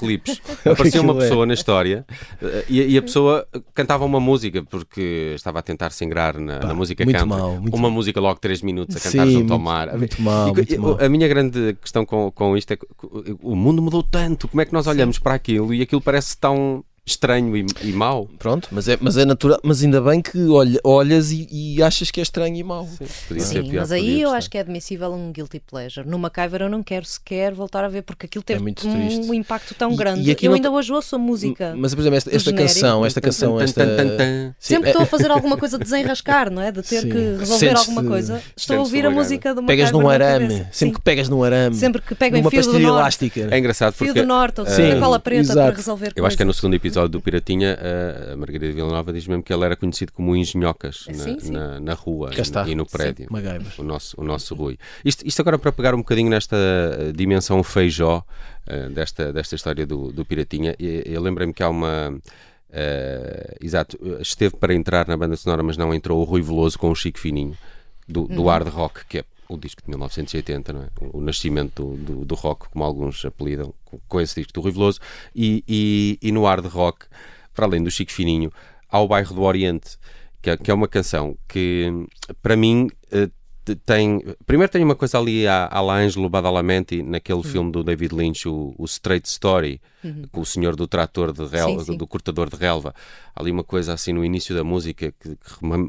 aparecia 0.64 1.00
uma 1.00 1.14
pessoa 1.14 1.44
é. 1.44 1.46
na 1.46 1.54
história 1.54 2.04
eh, 2.40 2.64
e, 2.68 2.82
e, 2.94 2.98
a 2.98 3.02
pessoa 3.02 3.46
cantava 3.74 4.04
uma 4.04 4.20
música 4.20 4.62
porque 4.62 5.32
estava 5.34 5.58
a 5.58 5.62
tentar 5.62 5.90
se 5.90 6.04
na, 6.06 6.58
Pá, 6.58 6.66
na 6.66 6.74
música 6.74 7.04
muito 7.04 7.16
country. 7.16 7.38
Mal, 7.38 7.60
muito 7.60 7.74
uma 7.74 7.82
mal. 7.88 7.90
música 7.90 8.20
logo 8.20 8.38
3 8.40 8.62
minutos 8.62 8.96
a 8.96 9.00
cantar 9.00 9.26
Sim, 9.26 9.32
junto 9.32 9.38
muito, 9.38 9.52
ao 9.52 9.58
mar. 9.58 9.96
Muito 9.96 10.22
mal, 10.22 10.48
e, 10.48 10.52
muito 10.52 10.80
mal. 10.80 10.98
A 11.00 11.08
minha 11.08 11.28
grande 11.28 11.76
questão 11.80 12.04
com, 12.04 12.30
com 12.30 12.56
isto 12.56 12.72
é 12.72 12.76
que 12.76 12.86
o 13.42 13.56
mundo 13.56 13.80
mudou 13.80 14.02
tanto. 14.02 14.48
Como 14.48 14.60
é 14.60 14.64
que 14.64 14.72
nós 14.72 14.86
olhamos 14.86 15.16
Sim. 15.16 15.22
para 15.22 15.34
aquilo 15.34 15.72
e 15.72 15.82
aquilo 15.82 16.00
parece 16.00 16.36
tão 16.36 16.84
estranho 17.04 17.56
e, 17.56 17.66
e 17.82 17.92
mau. 17.92 18.28
Pronto, 18.38 18.68
mas 18.70 18.86
é, 18.86 18.96
mas 19.00 19.16
é 19.16 19.24
natural, 19.24 19.58
mas 19.62 19.82
ainda 19.82 20.00
bem 20.00 20.22
que 20.22 20.38
olha, 20.48 20.78
olhas 20.84 21.32
e, 21.32 21.48
e 21.50 21.82
achas 21.82 22.10
que 22.10 22.20
é 22.20 22.22
estranho 22.22 22.56
e 22.56 22.62
mau. 22.62 22.86
Sim, 22.86 23.40
Sim 23.40 23.62
pior, 23.70 23.80
mas 23.80 23.92
aí 23.92 24.22
eu 24.22 24.30
acho 24.30 24.48
que 24.48 24.56
é 24.56 24.60
admissível 24.60 25.12
um 25.12 25.32
guilty 25.32 25.60
pleasure. 25.60 26.08
No 26.08 26.18
MacGyver 26.18 26.62
eu 26.62 26.70
não 26.70 26.82
quero 26.82 27.04
sequer 27.04 27.52
voltar 27.52 27.84
a 27.84 27.88
ver 27.88 28.02
porque 28.02 28.26
aquilo 28.26 28.44
teve 28.44 28.60
é 28.60 28.86
um, 28.86 29.30
um, 29.30 29.34
impacto 29.34 29.74
tão 29.74 29.96
grande. 29.96 30.20
E, 30.20 30.36
e 30.40 30.46
eu 30.46 30.54
ainda 30.54 30.70
hoje 30.70 30.92
ouço 30.92 31.16
a 31.16 31.18
música. 31.18 31.74
Mas 31.76 31.92
por 31.92 32.02
exemplo, 32.02 32.18
esta, 32.18 32.34
esta 32.34 32.52
canção, 32.52 33.04
esta 33.04 33.20
canção, 33.20 33.60
esta 33.60 33.82
sempre 34.60 34.90
estou 34.90 35.02
a 35.02 35.06
fazer 35.06 35.30
alguma 35.30 35.56
coisa 35.56 35.78
de 35.78 35.84
desenrascar, 35.84 36.50
não 36.50 36.62
é? 36.62 36.70
De 36.70 36.82
ter 36.82 37.02
que 37.02 37.36
resolver 37.38 37.76
alguma 37.76 38.04
coisa. 38.04 38.40
Estou 38.56 38.76
a 38.76 38.80
ouvir 38.80 39.04
a 39.06 39.10
música 39.10 39.52
do 39.54 39.62
Pegas 39.64 39.90
num 39.90 40.08
arame, 40.08 40.66
sempre 40.70 40.96
que 40.96 41.02
pegas 41.02 41.28
num 41.28 41.42
arame. 41.42 41.74
Sempre 41.74 42.00
que 42.00 42.14
pego 42.14 42.36
em 42.36 42.48
fio 42.48 42.62
do 42.62 42.78
norte. 42.78 42.86
elástica. 42.86 43.48
É 43.50 43.58
engraçado 43.58 43.92
porque 43.94 44.12
fio 44.12 44.22
do 44.22 44.26
norte, 44.26 44.60
ou 44.60 44.66
seja, 44.66 45.00
cola 45.00 45.18
preta 45.18 45.52
para 45.52 45.74
resolver 45.74 46.12
Eu 46.14 46.24
acho 46.24 46.36
que 46.36 46.42
é 46.42 46.46
no 46.46 46.54
segundo 46.54 46.74
episódio 46.74 46.91
do 47.08 47.20
Piratinha 47.20 47.78
a 48.32 48.36
Margarida 48.36 48.72
Villanova 48.72 49.12
diz 49.12 49.26
mesmo 49.26 49.42
que 49.42 49.52
ele 49.52 49.64
era 49.64 49.76
conhecido 49.76 50.12
como 50.12 50.34
Engenhocas 50.36 51.06
na, 51.08 51.14
sim, 51.14 51.40
sim. 51.40 51.50
na, 51.52 51.80
na 51.80 51.94
rua 51.94 52.30
e, 52.32 52.70
e, 52.70 52.74
no 52.74 52.86
prédio. 52.86 53.26
Sim, 53.26 53.34
o 53.78 53.84
nosso, 53.84 54.20
o 54.20 54.24
nosso 54.24 54.54
Rui. 54.54 54.78
Isto, 55.04 55.26
isto 55.26 55.40
agora 55.40 55.58
para 55.58 55.72
pegar 55.72 55.94
um 55.94 55.98
bocadinho 55.98 56.30
nesta 56.30 56.56
eh, 56.56 57.12
dimensão 57.12 57.62
feijó 57.62 58.24
uh, 58.66 58.90
desta, 58.90 59.32
desta 59.32 59.54
história 59.54 59.86
do, 59.86 60.12
do 60.12 60.24
Piratinha, 60.24 60.74
eu, 60.78 61.02
eu 61.02 61.20
lembrei-me 61.20 61.52
que 61.52 61.62
há 61.62 61.68
uma. 61.68 62.10
Uh, 62.70 63.56
exato, 63.60 63.98
esteve 64.20 64.56
para 64.56 64.74
entrar 64.74 65.06
na 65.06 65.16
banda 65.16 65.36
sonora, 65.36 65.62
mas 65.62 65.76
não 65.76 65.92
entrou 65.92 66.20
o 66.20 66.24
Rui 66.24 66.40
Veloso 66.40 66.78
com 66.78 66.90
o 66.90 66.94
Chico 66.94 67.18
Fininho 67.18 67.56
do, 68.08 68.26
do 68.26 68.42
uhum. 68.42 68.48
hard 68.48 68.68
rock, 68.68 69.04
que 69.06 69.18
é 69.18 69.24
o 69.48 69.58
disco 69.58 69.82
de 69.82 69.90
1980, 69.90 70.72
não 70.72 70.82
é? 70.82 70.88
o, 71.00 71.18
o 71.18 71.20
nascimento 71.20 71.82
do, 71.82 71.96
do, 71.96 72.24
do, 72.24 72.34
rock, 72.34 72.68
como 72.70 72.84
alguns 72.84 73.24
apelidam, 73.24 73.74
com, 74.08 74.20
esse 74.20 74.36
disco 74.36 74.52
do 74.52 74.60
Rui 74.60 74.72
Veloso, 74.72 75.00
e, 75.34 75.64
e, 75.68 76.18
e 76.22 76.32
no 76.32 76.44
hard 76.44 76.66
rock 76.66 77.06
para 77.54 77.66
além 77.66 77.82
do 77.82 77.90
Chico 77.90 78.12
Fininho, 78.12 78.50
ao 78.88 79.06
Bairro 79.06 79.34
do 79.34 79.42
Oriente, 79.42 79.98
que 80.40 80.50
é, 80.50 80.56
que 80.56 80.70
é 80.70 80.74
uma 80.74 80.88
canção 80.88 81.36
que, 81.48 81.90
para 82.42 82.56
mim, 82.56 82.88
eh, 83.10 83.28
tem. 83.86 84.20
Primeiro 84.44 84.72
tem 84.72 84.82
uma 84.82 84.96
coisa 84.96 85.18
ali 85.18 85.46
à, 85.46 85.66
à 85.66 85.80
Angelo 85.80 86.28
Badalamenti, 86.28 87.00
naquele 87.02 87.38
uhum. 87.38 87.44
filme 87.44 87.72
do 87.72 87.84
David 87.84 88.12
Lynch, 88.12 88.48
o, 88.48 88.74
o 88.76 88.84
Straight 88.84 89.28
Story, 89.28 89.80
uhum. 90.02 90.24
com 90.32 90.40
o 90.40 90.46
senhor 90.46 90.74
do 90.74 90.88
trator 90.88 91.32
de 91.32 91.46
relva, 91.46 91.84
do 91.84 92.06
cortador 92.06 92.50
de 92.50 92.56
relva. 92.56 92.92
Ali 93.34 93.52
uma 93.52 93.62
coisa 93.62 93.94
assim 93.94 94.12
no 94.12 94.24
início 94.24 94.54
da 94.54 94.64
música 94.64 95.12
que, 95.12 95.36
que 95.36 95.36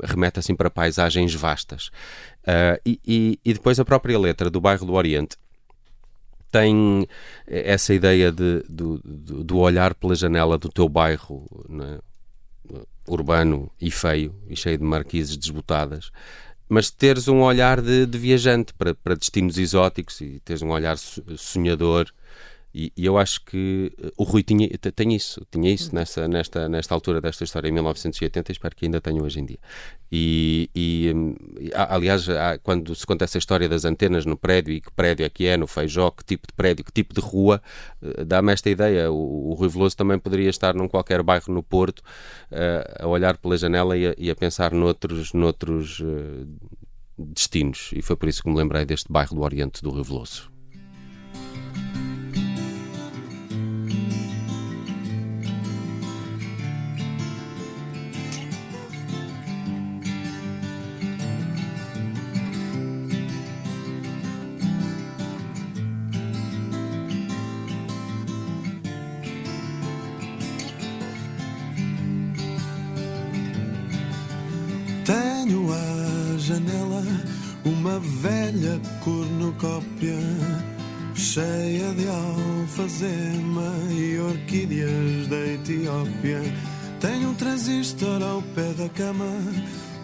remete 0.03 0.39
assim 0.39 0.55
para 0.55 0.69
paisagens 0.69 1.33
vastas. 1.33 1.87
Uh, 2.43 2.77
e, 2.85 2.99
e, 3.05 3.39
e, 3.43 3.53
depois 3.53 3.79
a 3.79 3.85
própria 3.85 4.19
letra 4.19 4.49
do 4.49 4.61
Bairro 4.61 4.85
do 4.85 4.93
Oriente 4.93 5.35
tem 6.53 7.07
essa 7.47 7.95
ideia 7.95 8.31
de, 8.31 8.63
do, 8.69 9.57
olhar 9.57 9.95
pela 9.95 10.13
janela 10.13 10.55
do 10.55 10.69
teu 10.69 10.87
bairro 10.87 11.49
é? 11.81 11.99
urbano 13.07 13.71
e 13.81 13.89
feio 13.89 14.35
e 14.47 14.55
cheio 14.55 14.77
de 14.77 14.83
marquises 14.83 15.35
desbotadas 15.35 16.11
mas 16.69 16.91
teres 16.91 17.27
um 17.27 17.41
olhar 17.41 17.81
de, 17.81 18.05
de 18.05 18.17
viajante 18.19 18.71
para, 18.75 18.93
para, 18.93 19.15
destinos 19.15 19.57
exóticos 19.57 20.21
e 20.21 20.39
teres 20.45 20.61
um 20.61 20.69
olhar 20.69 20.95
sonhador 20.95 22.05
e, 22.73 22.91
e, 22.97 23.05
eu 23.05 23.17
acho 23.17 23.43
que 23.45 23.91
eh, 24.01 24.11
o 24.17 24.23
Rui 24.23 24.41
tinha, 24.41 24.67
tem 24.95 25.13
isso, 25.13 25.45
tinha 25.51 25.71
isso 25.71 25.93
nessa, 25.93 26.27
nesta, 26.27 26.67
nesta 26.67 26.95
altura 26.95 27.21
desta 27.21 27.43
história, 27.43 27.67
em 27.67 27.71
1980, 27.71 28.51
e 28.51 28.53
espero 28.53 28.75
que 28.75 28.85
ainda 28.85 28.99
tenha 28.99 29.21
hoje 29.21 29.39
em 29.39 29.45
dia. 29.45 29.59
E, 30.11 30.69
e 30.75 31.11
hum, 31.13 31.35
aliás, 31.73 32.27
quando 32.63 32.93
se 32.95 33.05
conta 33.05 33.25
essa 33.25 33.37
história 33.37 33.67
das 33.69 33.85
antenas 33.85 34.25
no 34.25 34.37
prédio 34.37 34.73
e 34.73 34.81
que 34.81 34.91
prédio 34.91 35.25
é 35.25 35.29
que 35.29 35.45
é, 35.45 35.57
no 35.57 35.67
Feijó, 35.67 36.11
que 36.11 36.23
tipo 36.23 36.47
de 36.47 36.53
prédio, 36.53 36.83
que 36.83 36.91
tipo 36.91 37.13
de 37.13 37.21
rua, 37.21 37.61
eh, 38.01 38.23
dá-me 38.25 38.51
esta 38.51 38.69
ideia. 38.69 39.11
O, 39.11 39.51
o 39.51 39.53
Rui 39.53 39.69
Veloso 39.69 39.95
também 39.95 40.17
poderia 40.19 40.49
estar 40.49 40.73
num 40.73 40.87
qualquer 40.87 41.21
bairro 41.23 41.53
no 41.53 41.63
Porto, 41.63 41.99
uh, 41.99 43.03
a 43.03 43.07
olhar 43.07 43.37
pela 43.37 43.57
janela 43.57 43.97
e 43.97 44.07
a, 44.07 44.15
e 44.17 44.29
a 44.29 44.35
pensar 44.35 44.71
noutros, 44.71 45.33
noutros 45.33 45.99
uh, 45.99 46.47
destinos. 47.17 47.91
E 47.93 48.01
foi 48.01 48.15
por 48.15 48.29
isso 48.29 48.43
que 48.43 48.49
me 48.49 48.55
lembrei 48.55 48.85
deste 48.85 49.11
bairro 49.11 49.35
do 49.35 49.41
Oriente 49.41 49.81
do 49.81 49.91
Rio 49.91 50.03
Veloso. 50.03 50.52
Cama, 88.93 89.25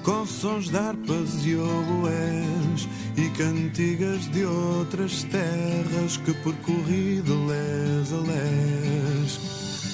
com 0.04 0.25
sons 0.25 0.69
de 0.69 0.78
harpas 0.78 1.45
e 1.45 1.56
oboés 1.56 2.88
e 3.15 3.30
cantigas 3.38 4.30
de 4.32 4.45
outras 4.45 5.23
terras 5.23 6.17
que 6.17 6.34
percorri 6.34 7.21
de 7.21 7.32
les 7.32 8.13
a 8.13 8.17
les. 8.17 9.39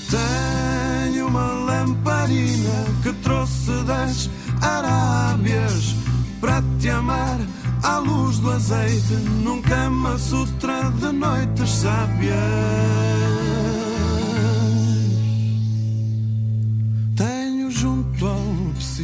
Tenho 0.10 1.28
uma 1.28 1.54
lamparina 1.54 2.86
que 3.04 3.12
trouxe 3.24 3.72
das 3.86 4.30
Arábias 4.62 5.96
para 6.40 6.64
te 6.80 6.90
amar 6.90 7.40
à 7.84 7.98
luz 7.98 8.40
do 8.40 8.52
azeite, 8.52 9.14
num 9.44 9.62
Kama 9.62 10.18
Sutra 10.18 10.90
de 10.92 11.12
noites 11.12 11.70
sábias. 11.70 12.95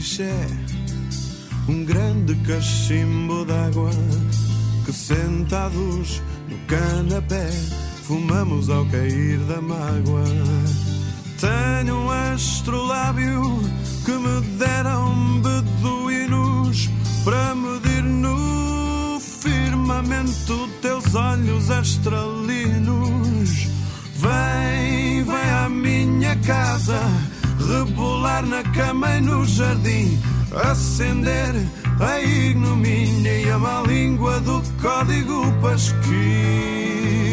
Psiché 0.01 0.33
um 1.69 1.85
grande 1.85 2.35
cachimbo 2.47 3.45
d'água 3.45 3.91
que 4.83 4.91
sentados 4.91 6.21
no 6.49 6.57
canapé 6.65 7.47
fumamos 8.03 8.67
ao 8.69 8.83
cair 8.87 9.37
da 9.41 9.61
mágoa. 9.61 10.23
Tenho 11.39 11.95
um 11.95 12.09
astrolábio 12.09 13.61
que 14.03 14.11
me 14.11 14.41
deram 14.57 15.41
beduínos 15.41 16.89
para 17.23 17.53
medir 17.55 18.03
no 18.03 19.19
firmamento 19.19 20.67
teus 20.81 21.13
olhos 21.13 21.69
astralinos. 21.69 23.49
Vem, 24.17 25.23
vem 25.23 25.49
à 25.51 25.69
minha 25.69 26.35
casa, 26.37 26.99
rebolar 27.67 28.45
na 28.45 28.63
cama 28.63 29.09
e 29.17 29.21
no 29.21 29.45
jardim, 29.45 30.19
acender 30.69 31.53
a 31.99 32.19
ignomínia 32.21 33.31
e 33.31 33.49
a 33.49 33.57
má 33.57 33.81
língua 33.87 34.39
do 34.41 34.61
código 34.81 35.41
pasquim. 35.61 37.30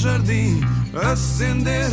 Jardim, 0.00 0.60
acender 0.94 1.90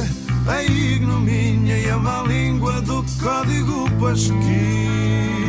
a 0.48 0.64
ignomínia 0.64 1.78
e 1.78 1.90
a 1.90 1.98
má 1.98 2.24
língua 2.24 2.82
do 2.82 3.04
código 3.20 3.86
pasquim. 4.00 5.47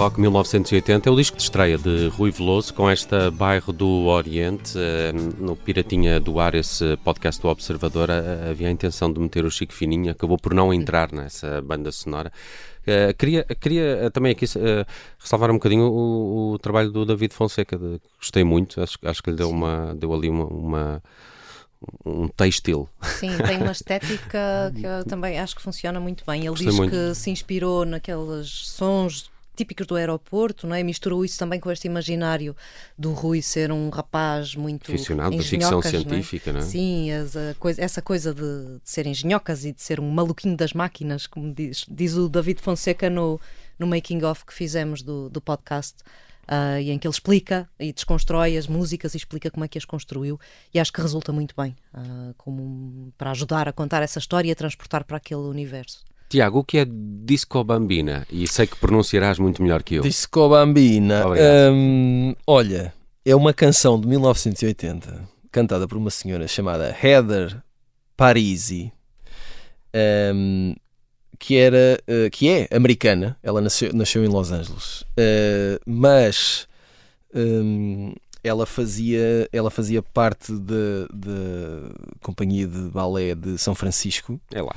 Rock 0.00 0.18
1980 0.18 1.10
é 1.10 1.12
o 1.12 1.16
disco 1.16 1.36
de 1.36 1.42
estreia 1.42 1.76
de 1.76 2.08
Rui 2.08 2.30
Veloso 2.30 2.72
com 2.72 2.88
esta 2.88 3.30
Bairro 3.30 3.70
do 3.70 4.06
Oriente. 4.06 4.72
eh, 4.78 5.12
No 5.38 5.54
Piratinha 5.54 6.18
do 6.18 6.40
Ar, 6.40 6.54
esse 6.54 6.96
podcast 7.04 7.38
do 7.42 7.48
Observador, 7.48 8.08
eh, 8.08 8.48
havia 8.50 8.68
a 8.68 8.70
intenção 8.70 9.12
de 9.12 9.20
meter 9.20 9.44
o 9.44 9.50
Chico 9.50 9.74
Fininho, 9.74 10.10
acabou 10.10 10.38
por 10.38 10.54
não 10.54 10.72
entrar 10.72 11.12
nessa 11.12 11.60
banda 11.60 11.92
sonora. 11.92 12.32
Eh, 12.86 13.12
queria, 13.12 13.44
queria 13.44 14.10
também 14.10 14.32
aqui 14.32 14.46
ressalvar 15.18 15.50
um 15.50 15.54
bocadinho 15.54 15.84
o, 15.84 16.52
o 16.52 16.58
trabalho 16.58 16.90
do 16.90 17.04
David 17.04 17.34
Fonseca, 17.34 17.76
de- 17.76 18.00
gostei 18.18 18.42
muito, 18.42 18.80
acho, 18.80 18.96
acho 19.04 19.22
que 19.22 19.30
lhe 19.30 19.36
deu, 19.36 19.50
uma, 19.50 19.94
deu 19.94 20.14
ali 20.14 20.30
uma, 20.30 20.46
uma- 20.46 21.02
um 22.06 22.26
textil. 22.26 22.88
Sim, 23.02 23.36
tem 23.46 23.58
uma 23.58 23.72
estética 23.72 24.72
que 24.74 24.82
eu 24.86 25.04
também 25.04 25.38
acho 25.38 25.54
que 25.56 25.60
funciona 25.62 26.00
muito 26.00 26.24
bem. 26.26 26.40
Ele 26.40 26.48
Gostei 26.48 26.68
diz 26.68 26.76
muito. 26.78 26.90
que 26.90 27.14
se 27.14 27.30
inspirou 27.30 27.84
naqueles 27.84 28.48
sons 28.48 29.30
típicos 29.60 29.86
do 29.86 29.94
aeroporto, 29.96 30.66
não 30.66 30.74
é? 30.74 30.82
Misturou 30.82 31.24
isso 31.24 31.38
também 31.38 31.60
com 31.60 31.70
este 31.70 31.86
imaginário 31.86 32.56
do 32.98 33.12
Rui 33.12 33.42
ser 33.42 33.70
um 33.70 33.88
rapaz 33.90 34.54
muito 34.56 34.90
Aficionado 34.90 35.36
da 35.36 35.42
ficção 35.42 35.58
engenhocas, 35.80 35.92
não 35.92 35.98
é? 36.00 36.02
científica, 36.02 36.52
não 36.52 36.60
é? 36.60 36.62
Sim, 36.62 37.10
as- 37.12 37.36
a 37.36 37.54
coisa- 37.58 37.82
essa 37.82 38.00
coisa 38.02 38.32
de, 38.34 38.40
de 38.40 38.80
ser 38.84 39.06
engenhocas 39.06 39.64
e 39.64 39.72
de 39.72 39.82
ser 39.82 40.00
um 40.00 40.10
maluquinho 40.10 40.56
das 40.56 40.72
máquinas, 40.72 41.26
como 41.26 41.52
diz, 41.54 41.84
diz 41.88 42.14
o 42.16 42.28
David 42.28 42.60
Fonseca 42.60 43.10
no, 43.10 43.40
no 43.78 43.86
making 43.86 44.22
of 44.24 44.44
que 44.46 44.54
fizemos 44.54 45.02
do, 45.02 45.28
do 45.28 45.40
podcast. 45.40 45.96
ah, 46.48 46.80
e 46.80 46.90
em 46.90 46.98
que 46.98 47.06
ele 47.06 47.14
explica 47.14 47.68
e 47.78 47.92
desconstrói 47.92 48.56
as 48.56 48.66
músicas 48.66 49.14
e 49.14 49.16
explica 49.18 49.50
como 49.50 49.64
é 49.64 49.68
que 49.68 49.78
as 49.78 49.84
construiu 49.84 50.38
e 50.74 50.80
acho 50.80 50.92
que 50.92 51.00
resulta 51.00 51.32
muito 51.32 51.54
bem 51.56 51.76
ah, 51.94 52.32
como 52.36 53.12
para 53.16 53.30
ajudar 53.30 53.68
a 53.68 53.72
contar 53.72 54.02
essa 54.02 54.18
história 54.18 54.48
e 54.48 54.52
a 54.52 54.56
transportar 54.56 55.04
para 55.04 55.16
aquele 55.18 55.42
universo. 55.42 56.04
Tiago, 56.30 56.60
o 56.60 56.64
que 56.64 56.78
é 56.78 56.86
Disco 56.88 57.64
Bambina? 57.64 58.24
E 58.30 58.46
sei 58.46 58.64
que 58.64 58.76
pronunciarás 58.76 59.40
muito 59.40 59.60
melhor 59.60 59.82
que 59.82 59.96
eu. 59.96 60.02
Disco 60.02 60.48
Bambina. 60.48 61.24
Hum, 61.72 62.36
olha, 62.46 62.94
é 63.26 63.34
uma 63.34 63.52
canção 63.52 64.00
de 64.00 64.06
1980 64.06 65.28
cantada 65.50 65.88
por 65.88 65.98
uma 65.98 66.08
senhora 66.08 66.46
chamada 66.46 66.96
Heather 67.02 67.60
Parisi, 68.16 68.92
hum, 70.32 70.76
que 71.36 71.56
era 71.56 71.98
eh, 72.06 72.30
que 72.30 72.48
é 72.48 72.68
americana. 72.70 73.36
Ela 73.42 73.60
nasceu, 73.60 73.92
nasceu 73.92 74.24
em 74.24 74.28
Los 74.28 74.52
Angeles, 74.52 75.04
Eh, 75.16 75.80
mas 75.84 76.68
hum, 77.34 78.14
ela 78.44 78.66
fazia 78.66 79.48
ela 79.52 79.68
fazia 79.68 80.00
parte 80.00 80.52
da 80.52 81.08
companhia 82.22 82.68
de 82.68 82.88
balé 82.90 83.34
de 83.34 83.58
São 83.58 83.74
Francisco. 83.74 84.40
É 84.54 84.62
lá. 84.62 84.76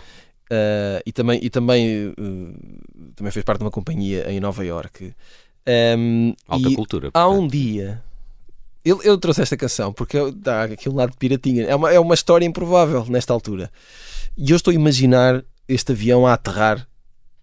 Uh, 0.54 1.02
e 1.04 1.12
também, 1.12 1.40
e 1.42 1.50
também, 1.50 2.10
uh, 2.10 3.14
também 3.16 3.32
fez 3.32 3.44
parte 3.44 3.60
de 3.60 3.66
uma 3.66 3.72
companhia 3.72 4.30
em 4.30 4.40
Nova 4.40 4.64
York. 4.64 5.16
Um, 5.98 6.36
Alta 6.48 6.76
cultura. 6.76 7.08
Há 7.08 7.24
portanto. 7.24 7.42
um 7.42 7.48
dia. 7.48 8.04
Eu, 8.86 9.02
eu 9.02 9.18
trouxe 9.18 9.42
esta 9.42 9.58
canção 9.58 9.92
porque 9.92 10.18
dá 10.36 10.64
aquele 10.64 10.96
lado 10.96 11.12
de 11.12 11.18
piratinha. 11.18 11.64
É 11.64 11.76
uma, 11.76 11.92
é 11.92 12.00
uma 12.00 12.14
história 12.14 12.46
improvável 12.46 13.06
nesta 13.08 13.34
altura. 13.34 13.72
E 14.38 14.52
eu 14.52 14.56
estou 14.58 14.72
a 14.72 14.76
imaginar 14.76 15.44
este 15.68 15.94
avião 15.94 16.28
a 16.28 16.34
aterrar 16.34 16.88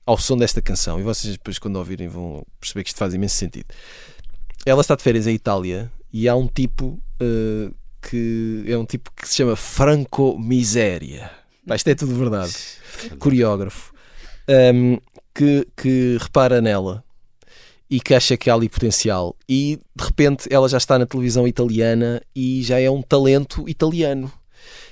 ao 0.07 0.19
som 0.19 0.37
desta 0.37 0.63
canção. 0.63 1.01
E 1.01 1.03
vocês, 1.03 1.33
depois, 1.33 1.59
quando 1.59 1.77
ouvirem, 1.77 2.07
vão 2.07 2.45
perceber 2.61 2.85
que 2.85 2.91
isto 2.91 2.99
faz 2.99 3.13
imenso 3.13 3.37
sentido. 3.37 3.67
Ela 4.65 4.83
está 4.83 4.95
de 4.95 5.03
férias 5.03 5.27
em 5.27 5.35
Itália 5.35 5.91
e 6.13 6.29
há 6.29 6.37
um 6.37 6.47
tipo 6.47 7.01
uh, 7.21 7.75
que 8.03 8.65
é 8.67 8.77
um 8.77 8.85
tipo 8.85 9.11
que 9.13 9.27
se 9.27 9.37
chama 9.37 9.57
Franco 9.57 10.39
Miséria. 10.39 11.40
Pá, 11.71 11.77
Isto 11.77 11.87
é 11.91 11.95
tudo 11.95 12.17
verdade. 12.17 12.53
Coreógrafo 13.21 13.95
um, 14.75 14.99
que, 15.33 15.69
que 15.77 16.17
repara 16.21 16.61
nela 16.61 17.05
e 17.89 18.01
que 18.01 18.13
acha 18.13 18.37
que 18.37 18.51
há 18.51 18.55
ali 18.55 18.69
potencial. 18.69 19.37
E 19.49 19.79
de 19.95 20.05
repente 20.05 20.53
ela 20.53 20.69
já 20.69 20.79
está 20.79 20.99
na 20.99 21.07
televisão 21.07 21.47
italiana 21.47 22.21
e 22.35 22.61
já 22.65 22.81
é 22.81 22.91
um 22.91 23.01
talento 23.01 23.69
italiano. 23.69 24.33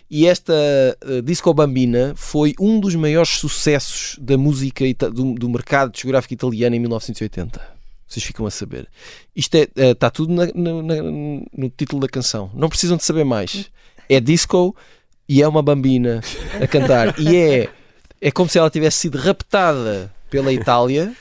E 0.08 0.28
esta 0.28 0.52
uh, 1.04 1.20
Disco 1.20 1.52
Bambina 1.52 2.12
foi 2.14 2.54
um 2.60 2.78
dos 2.78 2.94
maiores 2.94 3.30
sucessos 3.30 4.16
da 4.20 4.38
música 4.38 4.84
do, 5.12 5.34
do 5.34 5.48
mercado 5.48 5.90
discográfico 5.90 6.34
italiano 6.34 6.76
em 6.76 6.78
1980. 6.78 7.60
Vocês 8.06 8.24
ficam 8.24 8.46
a 8.46 8.52
saber. 8.52 8.88
Isto 9.34 9.56
é, 9.56 9.62
uh, 9.64 9.90
está 9.90 10.10
tudo 10.10 10.32
na, 10.32 10.46
na, 10.54 10.80
na, 10.80 11.02
no 11.02 11.70
título 11.76 12.02
da 12.02 12.08
canção. 12.08 12.52
Não 12.54 12.68
precisam 12.68 12.96
de 12.96 13.02
saber 13.02 13.24
mais. 13.24 13.68
É 14.08 14.20
disco 14.20 14.76
e 15.28 15.42
é 15.42 15.48
uma 15.48 15.62
bambina 15.62 16.20
a 16.60 16.66
cantar. 16.66 17.14
e 17.18 17.36
é, 17.36 17.68
é 18.20 18.30
como 18.30 18.48
se 18.48 18.58
ela 18.58 18.70
tivesse 18.70 18.98
sido 18.98 19.18
raptada 19.18 20.12
pela 20.30 20.52
Itália 20.52 21.12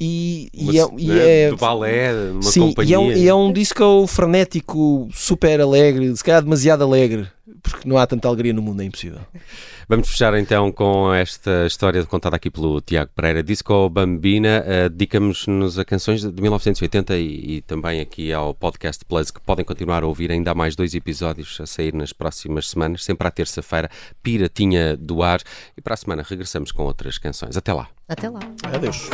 e, 0.00 0.48
e, 0.52 0.80
é, 0.80 0.86
e 0.98 1.10
é, 1.12 1.50
do 1.50 1.56
balé, 1.56 2.12
uma 2.32 2.42
sim, 2.42 2.60
companhia. 2.60 2.90
E 2.90 2.94
é, 2.94 2.98
um, 2.98 3.12
e 3.12 3.28
é 3.28 3.34
um 3.34 3.52
disco 3.52 4.06
frenético, 4.08 5.08
super 5.12 5.60
alegre, 5.60 6.16
se 6.16 6.24
calhar 6.24 6.42
demasiado 6.42 6.82
alegre, 6.82 7.28
porque 7.62 7.88
não 7.88 7.98
há 7.98 8.06
tanta 8.06 8.28
alegria 8.28 8.52
no 8.52 8.62
mundo, 8.62 8.82
é 8.82 8.84
impossível. 8.84 9.20
Vamos 9.88 10.08
fechar 10.08 10.32
então 10.34 10.70
com 10.72 11.12
esta 11.12 11.66
história 11.66 12.04
contada 12.06 12.36
aqui 12.36 12.50
pelo 12.50 12.80
Tiago 12.80 13.10
Pereira. 13.14 13.42
Disco 13.42 13.90
Bambina, 13.90 14.64
uh, 14.64 14.88
dedicamos-nos 14.88 15.78
a 15.78 15.84
canções 15.84 16.22
de 16.22 16.40
1980 16.40 17.16
e, 17.16 17.56
e, 17.56 17.60
também 17.62 18.00
aqui 18.00 18.32
ao 18.32 18.54
Podcast 18.54 19.04
Plus, 19.04 19.30
que 19.30 19.40
podem 19.40 19.64
continuar 19.64 20.02
a 20.02 20.06
ouvir 20.06 20.30
ainda 20.30 20.52
há 20.52 20.54
mais 20.54 20.76
dois 20.76 20.94
episódios 20.94 21.60
a 21.60 21.66
sair 21.66 21.92
nas 21.92 22.12
próximas 22.12 22.70
semanas, 22.70 23.04
sempre 23.04 23.26
à 23.26 23.30
terça-feira, 23.30 23.90
Piratinha 24.22 24.96
do 24.96 25.22
Ar. 25.22 25.40
E 25.76 25.80
para 25.80 25.94
a 25.94 25.96
semana 25.96 26.24
regressamos 26.26 26.72
com 26.72 26.84
outras 26.84 27.18
canções. 27.18 27.56
Até 27.56 27.72
lá. 27.72 27.88
Até 28.08 28.28
lá. 28.28 28.40
Adeus. 28.72 29.10